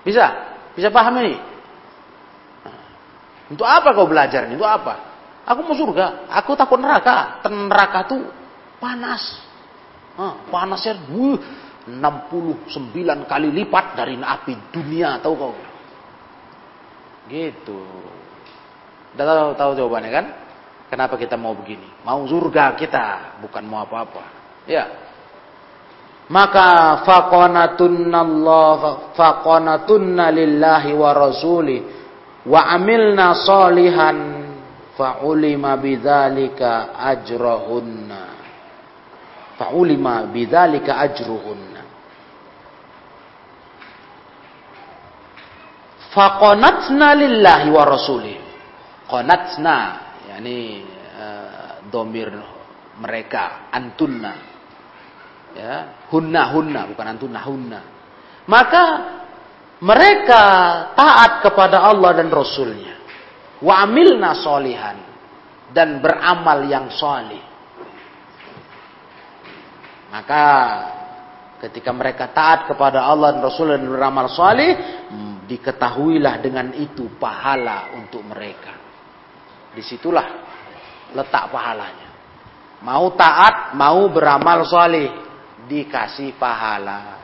Bisa? 0.02 0.26
Bisa 0.74 0.90
paham 0.90 1.22
ini? 1.22 1.38
Nah, 2.66 2.78
untuk 3.48 3.64
apa 3.64 3.94
kau 3.94 4.10
belajar? 4.10 4.50
Untuk 4.50 4.66
apa? 4.66 4.94
Aku 5.46 5.62
mau 5.62 5.78
surga. 5.78 6.26
Aku 6.42 6.58
takut 6.58 6.82
neraka. 6.82 7.40
Neraka 7.46 8.10
tuh 8.10 8.20
panas. 8.82 9.22
Nah, 10.18 10.36
panasnya 10.50 10.98
wuh, 11.14 11.38
69 11.88 13.24
kali 13.24 13.48
lipat 13.48 13.96
dari 13.96 14.18
api 14.20 14.74
dunia. 14.74 15.16
Tahu 15.22 15.34
kau? 15.38 15.54
Gitu. 17.30 17.80
Udah 19.14 19.24
tahu, 19.24 19.50
tahu 19.56 19.70
jawabannya 19.78 20.10
kan? 20.10 20.26
Kenapa 20.90 21.14
kita 21.14 21.38
mau 21.38 21.54
begini? 21.54 21.86
Mau 22.02 22.26
surga 22.26 22.74
kita, 22.74 23.38
bukan 23.46 23.62
mau 23.62 23.86
apa-apa. 23.86 24.24
Ya. 24.66 24.90
Maka 26.30 27.02
faqanatunna 27.06 28.18
Allah 28.22 29.10
faqanatunna 29.14 30.30
lillahi 30.34 30.90
wa 30.94 31.10
rasuli 31.14 31.78
wa 32.46 32.60
amilna 32.74 33.34
salihan 33.38 34.18
fa'ulima 34.98 35.78
bidzalika 35.78 36.94
ajrahunna. 36.98 38.22
Fa'ulima 39.58 40.26
bidzalika 40.30 40.98
ajruhunna. 41.06 41.69
Faqanatna 46.11 47.08
lillahi 47.14 47.68
wa 47.70 47.82
rasuli. 47.86 48.34
Qanatna, 49.06 49.76
yakni 50.30 50.82
uh, 51.14 51.86
domir 51.90 52.30
mereka, 52.98 53.70
antunna. 53.70 54.34
Ya, 55.50 56.06
hunna 56.14 56.54
hunna 56.54 56.86
bukan 56.86 57.06
antunna 57.11 57.40
hunna. 57.42 57.80
Maka 58.46 58.84
mereka 59.80 60.42
taat 60.94 61.40
kepada 61.46 61.82
Allah 61.82 62.20
dan 62.20 62.28
Rasulnya. 62.28 63.00
Wa 63.62 63.86
amilna 63.86 64.36
solihan. 64.38 64.98
Dan 65.70 66.02
beramal 66.02 66.66
yang 66.66 66.90
solih. 66.90 67.42
Maka 70.11 70.44
ketika 71.61 71.92
mereka 71.92 72.32
taat 72.32 72.66
kepada 72.66 73.04
Allah 73.04 73.36
dan 73.36 73.44
Rasul 73.44 73.76
dan 73.76 73.84
beramal 73.84 74.32
solih, 74.32 74.72
diketahuilah 75.44 76.40
dengan 76.40 76.72
itu 76.74 77.20
pahala 77.20 77.92
untuk 78.00 78.24
mereka. 78.24 78.74
Di 79.76 79.84
situlah 79.84 80.26
letak 81.12 81.52
pahalanya. 81.52 82.08
Mau 82.80 83.12
taat, 83.12 83.76
mau 83.76 84.08
beramal 84.08 84.64
soleh, 84.64 85.12
dikasih 85.68 86.34
pahala. 86.40 87.20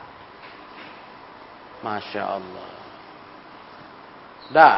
Masya 1.81 2.23
Allah. 2.23 2.71
Dah, 4.53 4.77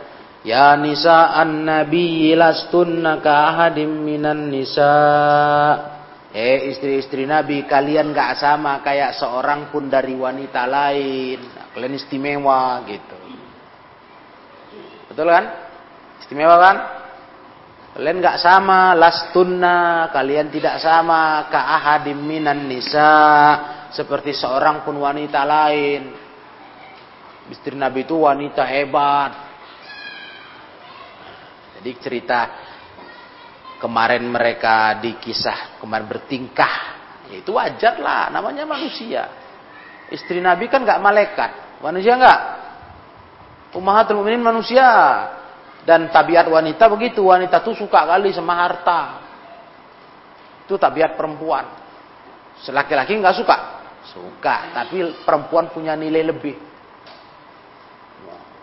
Ya 0.45 0.73
nisa 0.77 1.33
an 1.33 1.65
nabi 1.65 2.33
lastunna 2.33 3.21
ka 3.21 3.53
ahadim 3.53 4.01
minan 4.01 4.49
nisa. 4.49 5.96
Eh 6.38 6.69
istri-istri 6.69 7.25
Nabi 7.25 7.65
kalian 7.65 8.13
gak 8.13 8.38
sama 8.38 8.85
kayak 8.85 9.17
seorang 9.17 9.73
pun 9.73 9.89
dari 9.89 10.13
wanita 10.13 10.69
lain. 10.69 11.41
Kalian 11.73 11.97
istimewa 11.97 12.85
gitu. 12.85 13.17
Betul 15.09 15.33
kan? 15.33 15.45
Istimewa 16.21 16.55
kan? 16.61 16.77
Kalian 17.97 18.21
gak 18.21 18.38
sama 18.38 18.93
lastunna, 18.93 20.13
kalian 20.13 20.53
tidak 20.53 20.77
sama 20.77 21.49
ka 21.49 21.57
ahadim 21.57 22.21
minan 22.21 22.69
nisa 22.69 23.17
seperti 23.89 24.38
seorang 24.38 24.85
pun 24.85 25.01
wanita 25.01 25.41
lain. 25.41 26.13
Istri 27.49 27.73
Nabi 27.81 28.05
itu 28.05 28.13
wanita 28.13 28.61
hebat. 28.61 29.31
Jadi 31.81 31.91
cerita 31.97 32.39
kemarin 33.78 34.25
mereka 34.25 34.97
di 35.01 35.17
kisah 35.21 35.78
kemarin 35.82 36.09
bertingkah, 36.09 36.75
ya 37.30 37.41
itu 37.41 37.53
wajar 37.53 37.97
lah, 38.01 38.30
namanya 38.34 38.65
manusia. 38.65 39.30
Istri 40.09 40.41
Nabi 40.41 40.69
kan 40.71 40.84
nggak 40.84 41.01
malaikat, 41.01 41.51
manusia 41.82 42.13
nggak. 42.17 42.39
Ummahatul 43.75 44.23
mukminin 44.23 44.41
manusia. 44.41 44.88
Dan 45.88 46.11
tabiat 46.11 46.51
wanita 46.51 46.91
begitu, 46.91 47.23
wanita 47.23 47.63
tuh 47.63 47.71
suka 47.71 48.03
kali 48.03 48.36
sama 48.36 48.59
harta. 48.59 49.23
Itu 50.67 50.75
tabiat 50.75 51.15
perempuan. 51.15 51.63
Selaki-laki 52.59 53.15
nggak 53.15 53.38
suka, 53.38 53.57
suka, 54.11 54.75
tapi 54.75 55.23
perempuan 55.23 55.71
punya 55.71 55.95
nilai 55.95 56.28
lebih 56.28 56.55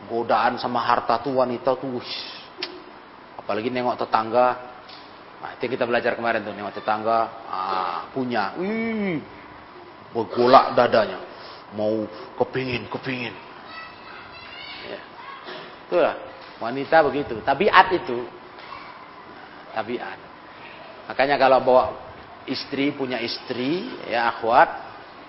godaan 0.04 0.60
sama 0.60 0.84
harta 0.84 1.16
tuh 1.24 1.40
wanita 1.40 1.80
tuh 1.80 1.96
apalagi 3.40 3.72
nengok 3.72 4.04
tetangga 4.04 4.73
nah, 5.44 5.52
itu 5.60 5.68
kita 5.68 5.84
belajar 5.84 6.16
kemarin 6.16 6.40
tuh 6.40 6.56
nengok 6.56 6.80
tetangga 6.80 7.18
ah, 7.52 8.08
punya. 8.16 8.56
Wih 8.56 9.20
bergolak 10.14 10.78
dadanya. 10.78 11.18
Mau 11.74 12.06
kepingin 12.38 12.86
kepingin. 12.86 13.34
Ya. 14.86 15.00
itulah 15.90 16.14
wanita 16.62 17.02
begitu. 17.02 17.42
Tabiat 17.42 17.90
itu. 17.90 18.22
Tabiat. 19.74 20.18
Makanya 21.10 21.36
kalau 21.36 21.58
bawa 21.66 21.84
istri 22.46 22.94
punya 22.94 23.18
istri 23.18 23.90
ya 24.06 24.30
akhwat 24.30 24.68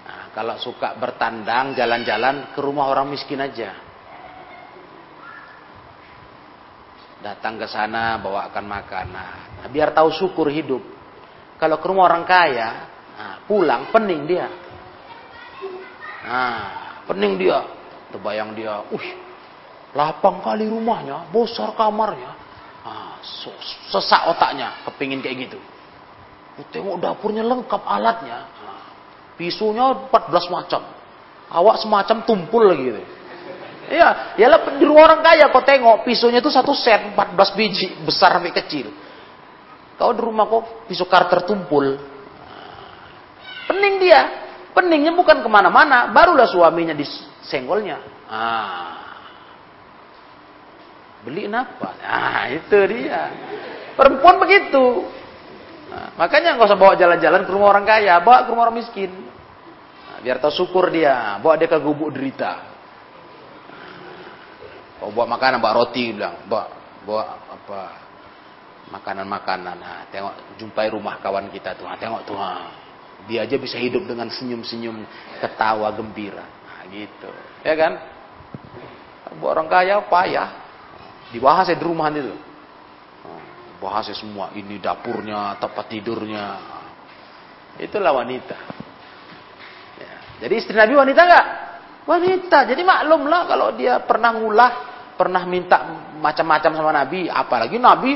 nah, 0.05 0.23
kalau 0.35 0.55
suka 0.61 0.93
bertandang 0.99 1.73
jalan-jalan 1.73 2.53
ke 2.53 2.59
rumah 2.61 2.93
orang 2.93 3.09
miskin 3.09 3.41
aja. 3.41 3.73
Datang 7.25 7.57
ke 7.57 7.65
sana 7.65 8.21
bawakan 8.21 8.65
makanan. 8.69 9.54
Nah, 9.65 9.73
biar 9.73 9.97
tahu 9.97 10.13
syukur 10.13 10.53
hidup. 10.53 10.77
Kalau 11.57 11.81
ke 11.81 11.89
rumah 11.89 12.05
orang 12.05 12.21
kaya, 12.21 12.85
nah, 13.17 13.41
pulang 13.49 13.89
pening 13.89 14.29
dia. 14.29 14.45
Nah, 16.21 17.01
pening 17.09 17.33
dia. 17.33 17.65
Terbayang 18.13 18.53
dia, 18.53 18.85
uh, 18.85 19.05
lapang 19.97 20.45
kali 20.45 20.69
rumahnya, 20.69 21.33
besar 21.33 21.73
kamarnya. 21.73 22.29
Nah, 22.85 23.17
sesak 23.89 24.29
otaknya, 24.29 24.85
kepingin 24.85 25.25
kayak 25.25 25.49
gitu. 25.49 25.57
Tengok 26.69 27.01
dapurnya 27.01 27.41
lengkap 27.41 27.81
alatnya. 27.89 28.45
Nah, 28.45 28.85
pisaunya 29.33 29.97
14 30.13 30.45
macam. 30.53 30.85
Awak 31.49 31.81
semacam 31.81 32.17
tumpul 32.21 32.69
gitu. 32.77 33.01
Iya, 33.89 34.37
ialah 34.37 34.77
di 34.77 34.85
rumah 34.85 35.09
orang 35.09 35.25
kaya 35.25 35.49
kau 35.49 35.65
tengok 35.65 36.05
pisaunya 36.05 36.37
itu 36.37 36.53
satu 36.53 36.77
set 36.77 37.17
14 37.17 37.57
biji 37.57 38.05
besar 38.05 38.37
sampai 38.37 38.53
kecil. 38.53 39.04
Kau 39.95 40.11
di 40.11 40.21
rumah 40.21 40.45
kau 40.51 40.61
pisau 40.87 41.07
karter 41.07 41.47
tumpul. 41.47 41.95
Pening 43.71 43.95
dia. 44.03 44.21
Peningnya 44.75 45.15
bukan 45.15 45.39
ke 45.39 45.47
mana-mana. 45.47 46.11
Barulah 46.11 46.47
suaminya 46.51 46.91
disenggolnya. 46.91 48.27
Ah. 48.27 48.99
Beli 51.23 51.47
apa? 51.47 51.95
Nah 52.03 52.43
itu 52.51 52.75
dia. 52.91 53.31
Perempuan 53.95 54.35
begitu. 54.37 55.07
Nah, 55.89 56.11
makanya 56.19 56.59
nggak 56.59 56.67
usah 56.67 56.79
bawa 56.79 56.93
jalan-jalan 56.99 57.47
ke 57.47 57.51
rumah 57.55 57.71
orang 57.71 57.87
kaya. 57.87 58.19
Bawa 58.19 58.43
ke 58.43 58.51
rumah 58.51 58.67
orang 58.67 58.83
miskin. 58.83 59.15
Nah, 60.11 60.19
biar 60.19 60.43
tahu 60.43 60.51
syukur 60.51 60.91
dia. 60.91 61.39
Bawa 61.39 61.55
dia 61.55 61.71
ke 61.71 61.79
gubuk 61.79 62.11
derita. 62.11 62.75
Oh, 64.99 65.11
bawa 65.15 65.39
makanan, 65.39 65.59
bawa 65.63 65.85
roti, 65.85 66.15
bilang, 66.15 66.47
bawa, 66.47 66.71
bawa 67.03 67.23
apa 67.51 68.04
makanan-makanan. 68.89 69.77
Nah, 69.77 69.99
tengok 70.13 70.57
jumpai 70.61 70.89
rumah 70.93 71.17
kawan 71.21 71.49
kita 71.49 71.73
tuh. 71.73 71.89
Nah, 71.89 71.97
tengok 71.97 72.21
tuh. 72.27 72.37
Nah, 72.37 72.69
dia 73.25 73.41
aja 73.41 73.57
bisa 73.57 73.81
hidup 73.81 74.05
dengan 74.05 74.29
senyum-senyum, 74.29 75.01
ketawa 75.41 75.89
gembira. 75.95 76.45
Nah, 76.45 76.81
gitu. 76.93 77.29
Ya 77.65 77.73
kan? 77.73 77.97
Orang 79.41 79.65
kaya 79.65 80.05
payah. 80.05 80.49
Dibahas 81.33 81.67
ya 81.67 81.75
di 81.75 81.85
rumah 81.85 82.13
itu. 82.13 82.35
Bahas 83.81 84.07
ya 84.07 84.15
semua. 84.15 84.53
Ini 84.53 84.77
dapurnya, 84.79 85.57
tempat 85.57 85.89
tidurnya. 85.89 86.45
Itulah 87.81 88.15
wanita. 88.15 88.57
Ya. 89.99 90.15
Jadi 90.45 90.53
istri 90.55 90.75
Nabi 90.77 90.95
wanita 90.95 91.21
enggak? 91.27 91.45
Wanita. 92.07 92.57
Jadi 92.69 92.81
maklumlah 92.85 93.41
kalau 93.49 93.67
dia 93.75 93.99
pernah 94.05 94.31
ngulah, 94.31 94.71
pernah 95.19 95.43
minta 95.43 95.83
macam-macam 96.21 96.71
sama 96.71 96.91
Nabi. 96.95 97.27
Apalagi 97.27 97.75
Nabi, 97.81 98.15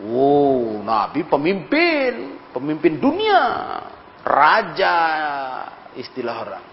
wow, 0.00 0.80
Nabi 0.80 1.28
pemimpin, 1.28 2.40
pemimpin 2.54 2.96
dunia, 2.96 3.44
raja, 4.24 4.96
istilah 5.98 6.36
orang. 6.40 6.64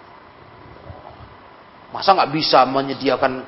Masa 1.90 2.14
nggak 2.14 2.32
bisa 2.32 2.64
menyediakan 2.70 3.44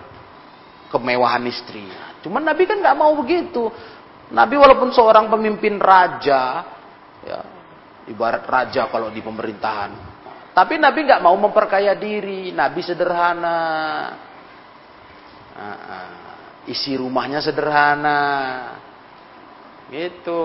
kemewahan 0.90 1.46
istri? 1.48 1.86
Cuman 2.26 2.44
Nabi 2.44 2.66
kan 2.66 2.82
nggak 2.82 2.98
mau 2.98 3.14
begitu. 3.16 3.70
Nabi 4.34 4.56
walaupun 4.58 4.90
seorang 4.92 5.30
pemimpin 5.30 5.78
raja, 5.78 6.66
ya, 7.22 7.40
ibarat 8.10 8.44
raja 8.50 8.90
kalau 8.90 9.14
di 9.14 9.22
pemerintahan, 9.22 10.12
tapi 10.52 10.76
Nabi 10.76 11.08
nggak 11.08 11.24
mau 11.24 11.36
memperkaya 11.40 11.96
diri. 11.96 12.52
Nabi 12.52 12.82
sederhana. 12.84 13.60
Isi 16.68 16.96
rumahnya 17.00 17.40
sederhana. 17.40 18.20
Gitu. 19.92 20.44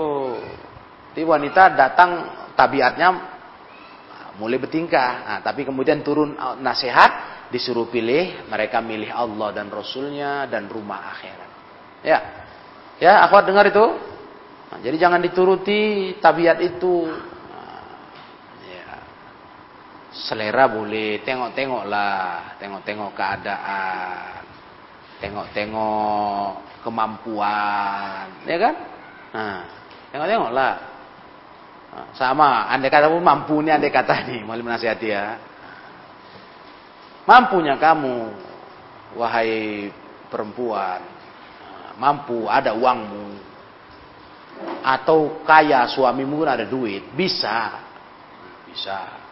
Jadi 1.15 1.23
wanita 1.23 1.71
datang 1.71 2.09
tabiatnya 2.53 3.09
mulai 4.37 4.59
bertingkah. 4.59 5.11
Nah, 5.23 5.39
tapi 5.39 5.63
kemudian 5.63 6.03
turun 6.03 6.35
nasihat, 6.59 7.47
disuruh 7.49 7.87
pilih. 7.87 8.51
Mereka 8.51 8.83
milih 8.83 9.09
Allah 9.09 9.55
dan 9.55 9.71
Rasulnya 9.71 10.45
dan 10.51 10.67
rumah 10.67 11.15
akhirat. 11.15 11.49
Ya, 12.03 12.19
ya, 12.99 13.23
akhwat 13.23 13.47
dengar 13.47 13.65
itu. 13.71 13.87
Nah, 14.67 14.79
jadi 14.83 14.99
jangan 14.99 15.23
dituruti 15.23 16.11
tabiat 16.19 16.59
itu 16.59 17.07
selera 20.17 20.65
boleh 20.65 21.21
tengok-tengok 21.21 21.83
lah 21.85 22.57
tengok-tengok 22.57 23.13
keadaan 23.13 24.41
tengok-tengok 25.21 26.81
kemampuan 26.81 28.25
ya 28.49 28.57
kan 28.57 28.75
nah 29.33 29.67
tengok-tengok 30.11 30.51
lah 30.51 30.73
nah, 31.91 32.07
sama 32.15 32.71
andai 32.71 32.91
kata 32.91 33.11
pun 33.11 33.23
mampu 33.23 33.59
nih 33.63 33.75
andai 33.75 33.91
kata 33.91 34.15
nih 34.27 34.39
mau 34.43 34.55
menasihati 34.55 35.07
ya 35.07 35.25
mampunya 37.27 37.75
kamu 37.75 38.15
wahai 39.19 39.89
perempuan 40.31 41.01
mampu 41.99 42.47
ada 42.47 42.71
uangmu 42.71 43.27
atau 44.81 45.43
kaya 45.45 45.85
suamimu 45.85 46.47
ada 46.47 46.65
duit 46.65 47.03
bisa 47.13 47.83
bisa 48.67 49.27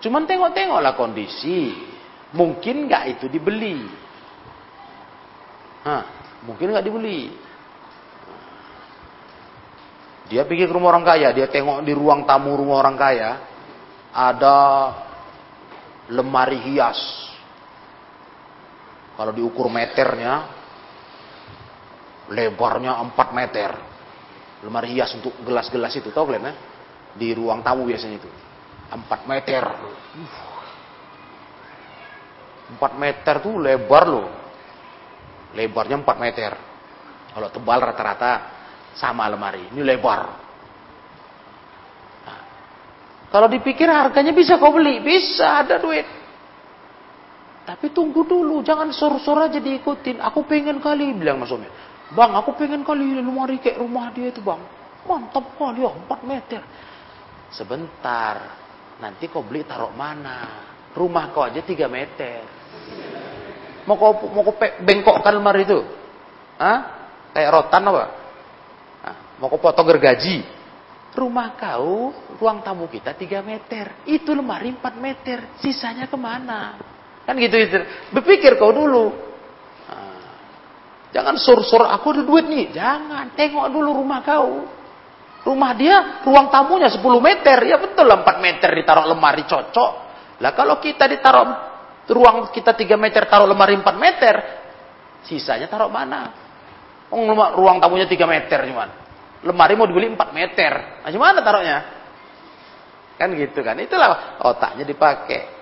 Cuman 0.00 0.28
tengok-tengoklah 0.28 0.94
kondisi. 0.94 1.72
Mungkin 2.36 2.90
nggak 2.90 3.16
itu 3.16 3.26
dibeli. 3.32 3.80
Hah, 5.86 6.04
mungkin 6.44 6.74
nggak 6.74 6.84
dibeli. 6.84 7.32
Dia 10.26 10.42
pergi 10.42 10.66
ke 10.66 10.74
rumah 10.74 10.90
orang 10.90 11.06
kaya, 11.06 11.30
dia 11.30 11.46
tengok 11.46 11.86
di 11.86 11.94
ruang 11.94 12.26
tamu 12.26 12.58
rumah 12.58 12.82
orang 12.82 12.98
kaya 12.98 13.30
ada 14.10 14.58
lemari 16.10 16.58
hias. 16.66 16.98
Kalau 19.14 19.32
diukur 19.32 19.70
meternya, 19.70 20.50
lebarnya 22.30 22.98
4 23.00 23.30
meter. 23.32 23.70
lemari 24.64 24.98
hias 24.98 25.14
untuk 25.14 25.36
gelas-gelas 25.46 25.94
itu, 25.94 26.10
tahu 26.10 26.32
kalian 26.32 26.48
ya? 26.50 26.54
Di 27.14 27.28
ruang 27.36 27.62
tamu 27.62 27.86
biasanya 27.86 28.18
itu. 28.18 28.30
4 28.90 29.30
meter. 29.30 29.62
4 32.74 32.98
meter 32.98 33.34
tuh 33.44 33.54
lebar 33.62 34.04
loh. 34.10 34.28
Lebarnya 35.54 36.02
4 36.02 36.18
meter. 36.18 36.52
Kalau 37.30 37.48
tebal 37.52 37.78
rata-rata 37.78 38.55
sama 38.96 39.28
lemari. 39.28 39.68
Ini 39.70 39.80
lebar. 39.84 40.20
Nah, 42.24 42.40
kalau 43.28 43.46
dipikir 43.46 43.86
harganya 43.86 44.32
bisa 44.32 44.56
kau 44.56 44.72
beli, 44.72 45.04
bisa 45.04 45.62
ada 45.62 45.76
duit. 45.76 46.04
Tapi 47.66 47.90
tunggu 47.90 48.22
dulu, 48.22 48.62
jangan 48.62 48.94
sur-sur 48.94 49.36
aja 49.42 49.58
diikutin. 49.58 50.22
Aku 50.22 50.46
pengen 50.46 50.78
kali, 50.78 51.12
bilang 51.12 51.42
Mas 51.42 51.50
Omi. 51.50 51.66
Bang, 52.14 52.30
aku 52.38 52.54
pengen 52.54 52.86
kali 52.86 53.18
lemari 53.18 53.58
kayak 53.58 53.82
rumah 53.82 54.14
dia 54.14 54.30
itu 54.30 54.38
bang. 54.38 54.62
Mantap 55.02 55.58
kali 55.58 55.82
ya, 55.82 55.90
4 55.90 56.22
meter. 56.22 56.62
Sebentar, 57.50 58.54
nanti 59.02 59.26
kau 59.26 59.42
beli 59.42 59.66
taruh 59.66 59.90
mana? 59.90 60.66
Rumah 60.94 61.34
kau 61.34 61.42
aja 61.42 61.58
3 61.58 61.90
meter. 61.90 62.38
Mau 63.86 63.98
kau 63.98 64.14
mau 64.30 64.42
kau 64.46 64.54
bengkokkan 64.82 65.34
lemari 65.34 65.66
itu? 65.66 65.82
Hah? 66.62 66.78
Kayak 67.34 67.50
rotan 67.50 67.82
apa? 67.90 68.04
Mau 69.36 69.52
kau 69.52 69.60
potong 69.60 69.84
gergaji? 69.84 70.40
Rumah 71.16 71.48
kau, 71.56 72.12
ruang 72.36 72.60
tamu 72.60 72.88
kita 72.88 73.16
3 73.16 73.40
meter. 73.40 74.04
Itu 74.04 74.36
lemari 74.36 74.72
4 74.72 74.96
meter. 75.00 75.56
Sisanya 75.60 76.08
ke 76.08 76.16
mana? 76.16 76.76
Kan 77.24 77.40
gitu 77.40 77.56
itu. 77.56 77.80
Berpikir 78.12 78.60
kau 78.60 78.72
dulu. 78.72 79.12
Nah, 79.88 80.20
jangan 81.16 81.40
sur-sur 81.40 81.84
aku 81.84 82.16
ada 82.16 82.22
duit 82.24 82.44
nih. 82.48 82.72
Jangan. 82.76 83.32
Tengok 83.32 83.72
dulu 83.72 84.04
rumah 84.04 84.20
kau. 84.20 84.68
Rumah 85.46 85.72
dia 85.78 86.20
ruang 86.24 86.52
tamunya 86.52 86.92
10 86.92 87.00
meter. 87.20 87.64
Ya 87.64 87.80
betul 87.80 88.08
lah 88.08 88.20
4 88.20 88.40
meter 88.44 88.68
ditaruh 88.72 89.08
lemari 89.08 89.48
cocok. 89.48 89.92
Lah 90.44 90.52
kalau 90.52 90.76
kita 90.80 91.08
ditaruh 91.08 91.48
ruang 92.12 92.52
kita 92.52 92.76
3 92.76 92.92
meter 93.00 93.24
taruh 93.24 93.48
lemari 93.48 93.72
4 93.76 93.84
meter. 93.96 94.34
Sisanya 95.24 95.64
taruh 95.64 95.88
mana? 95.88 96.28
Ruang 97.56 97.80
tamunya 97.80 98.04
3 98.04 98.20
meter 98.28 98.68
cuman. 98.68 99.05
Lemari 99.44 99.74
mau 99.76 99.84
dibeli 99.84 100.08
4 100.08 100.32
meter. 100.32 100.72
Nah, 101.04 101.10
gimana 101.12 101.44
taruhnya? 101.44 101.78
Kan 103.20 103.32
gitu 103.36 103.60
kan. 103.60 103.76
Itulah 103.80 104.40
otaknya 104.44 104.84
dipakai. 104.84 105.56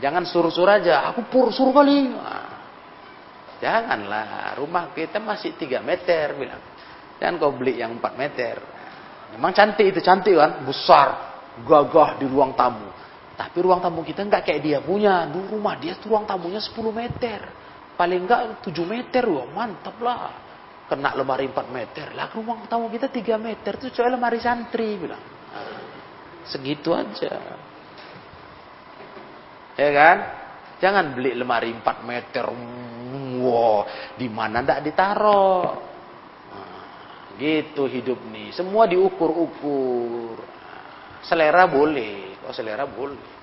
Jangan 0.00 0.24
suruh-suruh 0.24 0.80
aja, 0.80 1.12
aku 1.12 1.28
pur 1.28 1.52
suruh 1.52 1.76
kali. 1.76 2.08
Nah, 2.08 2.56
janganlah, 3.60 4.56
rumah 4.56 4.96
kita 4.96 5.20
masih 5.20 5.52
3 5.60 5.84
meter 5.84 6.32
bilang. 6.40 6.64
Jangan 7.20 7.36
kau 7.36 7.52
beli 7.52 7.76
yang 7.84 8.00
4 8.00 8.16
meter. 8.16 8.56
Memang 9.36 9.52
cantik 9.52 9.92
itu, 9.92 10.00
cantik 10.00 10.32
kan, 10.32 10.64
besar, 10.64 11.08
gagah 11.68 12.16
di 12.16 12.24
ruang 12.24 12.56
tamu. 12.56 12.88
Tapi 13.36 13.56
ruang 13.60 13.84
tamu 13.84 14.00
kita 14.00 14.24
enggak 14.24 14.48
kayak 14.48 14.60
dia 14.64 14.78
punya. 14.80 15.28
Di 15.28 15.36
rumah 15.52 15.76
dia 15.76 15.96
tuh 16.00 16.16
ruang 16.16 16.24
tamunya 16.24 16.64
10 16.64 16.92
meter. 16.92 17.40
Paling 18.00 18.20
enggak 18.24 18.64
7 18.64 18.72
meter, 18.88 19.28
wah 19.28 19.44
mantap 19.52 20.00
lah. 20.00 20.32
Kena 20.90 21.14
lemari 21.14 21.46
4 21.46 21.70
meter. 21.70 22.10
Lah 22.18 22.26
ruang 22.34 22.66
tamu 22.66 22.90
kita 22.90 23.06
3 23.06 23.38
meter, 23.38 23.78
tuh 23.78 23.94
coba 23.94 24.18
lemari 24.18 24.42
santri 24.42 24.98
bilang. 24.98 25.22
Segitu 26.50 26.90
aja. 26.90 27.38
Ya 29.78 29.90
kan? 29.94 30.16
Jangan 30.82 31.14
beli 31.14 31.38
lemari 31.38 31.70
4 31.70 32.02
meter. 32.02 32.44
Wow, 33.38 33.86
di 34.18 34.26
mana 34.26 34.66
ndak 34.66 34.82
ditaruh? 34.82 35.64
Nah, 36.50 37.38
gitu 37.38 37.86
hidup 37.86 38.18
nih. 38.26 38.50
Semua 38.50 38.90
diukur-ukur. 38.90 40.42
Selera 41.22 41.70
boleh, 41.70 42.42
oh 42.42 42.52
selera 42.52 42.82
boleh. 42.82 43.38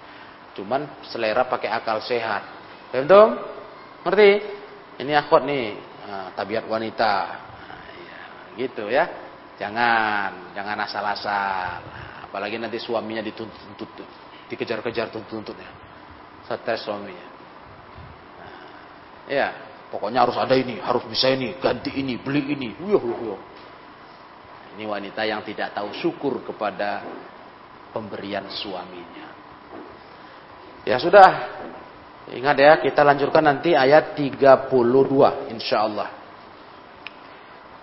Cuman 0.51 0.99
selera 1.07 1.47
pakai 1.47 1.71
akal 1.71 2.03
sehat. 2.03 2.43
Paham 2.91 3.39
Ngerti? 4.03 4.31
Ini 4.97 5.13
akhwat 5.13 5.45
nih, 5.45 5.77
nah, 6.07 6.31
tabiat 6.33 6.63
wanita. 6.65 7.13
Nah, 7.27 7.83
ya, 7.99 8.19
gitu 8.55 8.87
ya. 8.87 9.05
Jangan, 9.59 10.55
jangan 10.55 10.77
asal-asal. 10.87 11.71
Apalagi 12.29 12.55
nanti 12.55 12.79
suaminya 12.79 13.21
dituntut, 13.21 13.91
dikejar-kejar 14.47 15.11
tuntut-tuntutnya 15.11 15.87
stres 16.55 16.87
suaminya. 16.87 17.27
Nah, 18.39 18.55
ya, 19.27 19.47
pokoknya 19.91 20.23
harus 20.23 20.39
ada 20.39 20.55
ini, 20.55 20.79
harus 20.79 21.03
bisa 21.03 21.27
ini, 21.27 21.59
ganti 21.59 21.91
ini, 21.99 22.15
beli 22.15 22.55
ini. 22.55 22.71
Wih, 22.79 22.95
wih. 22.95 23.39
Ini 24.79 24.87
wanita 24.87 25.27
yang 25.27 25.43
tidak 25.43 25.75
tahu 25.75 25.91
syukur 25.99 26.39
kepada 26.45 27.03
pemberian 27.91 28.47
suaminya. 28.47 29.27
Ya 30.87 30.95
sudah. 31.01 31.31
Ingat 32.27 32.57
ya, 32.59 32.73
kita 32.83 33.07
lanjutkan 33.07 33.43
nanti 33.43 33.71
ayat 33.71 34.17
32 34.17 35.53
insya 35.55 35.87
Allah. 35.87 36.11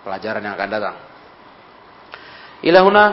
Pelajaran 0.05 0.45
yang 0.45 0.53
akan 0.53 0.69
datang. 0.69 0.97
Ilahuna 2.61 3.03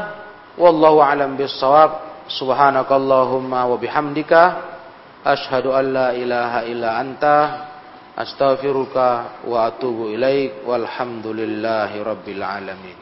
wallahu 0.61 1.01
alam 1.01 1.37
bisawab. 1.37 2.12
Subhanakallahumma 2.22 3.66
wa 3.66 3.76
bihamdika 3.76 4.72
Ashhadu 5.22 5.70
an 5.70 5.95
la 5.95 6.09
ilaha 6.18 6.66
illa 6.66 6.99
anta 6.99 7.37
astaghfiruka 8.18 9.47
wa 9.47 9.70
atubu 9.70 10.11
ilaik 10.11 10.66
walhamdulillahi 10.66 12.03
rabbil 12.03 12.43
alamin 12.43 12.99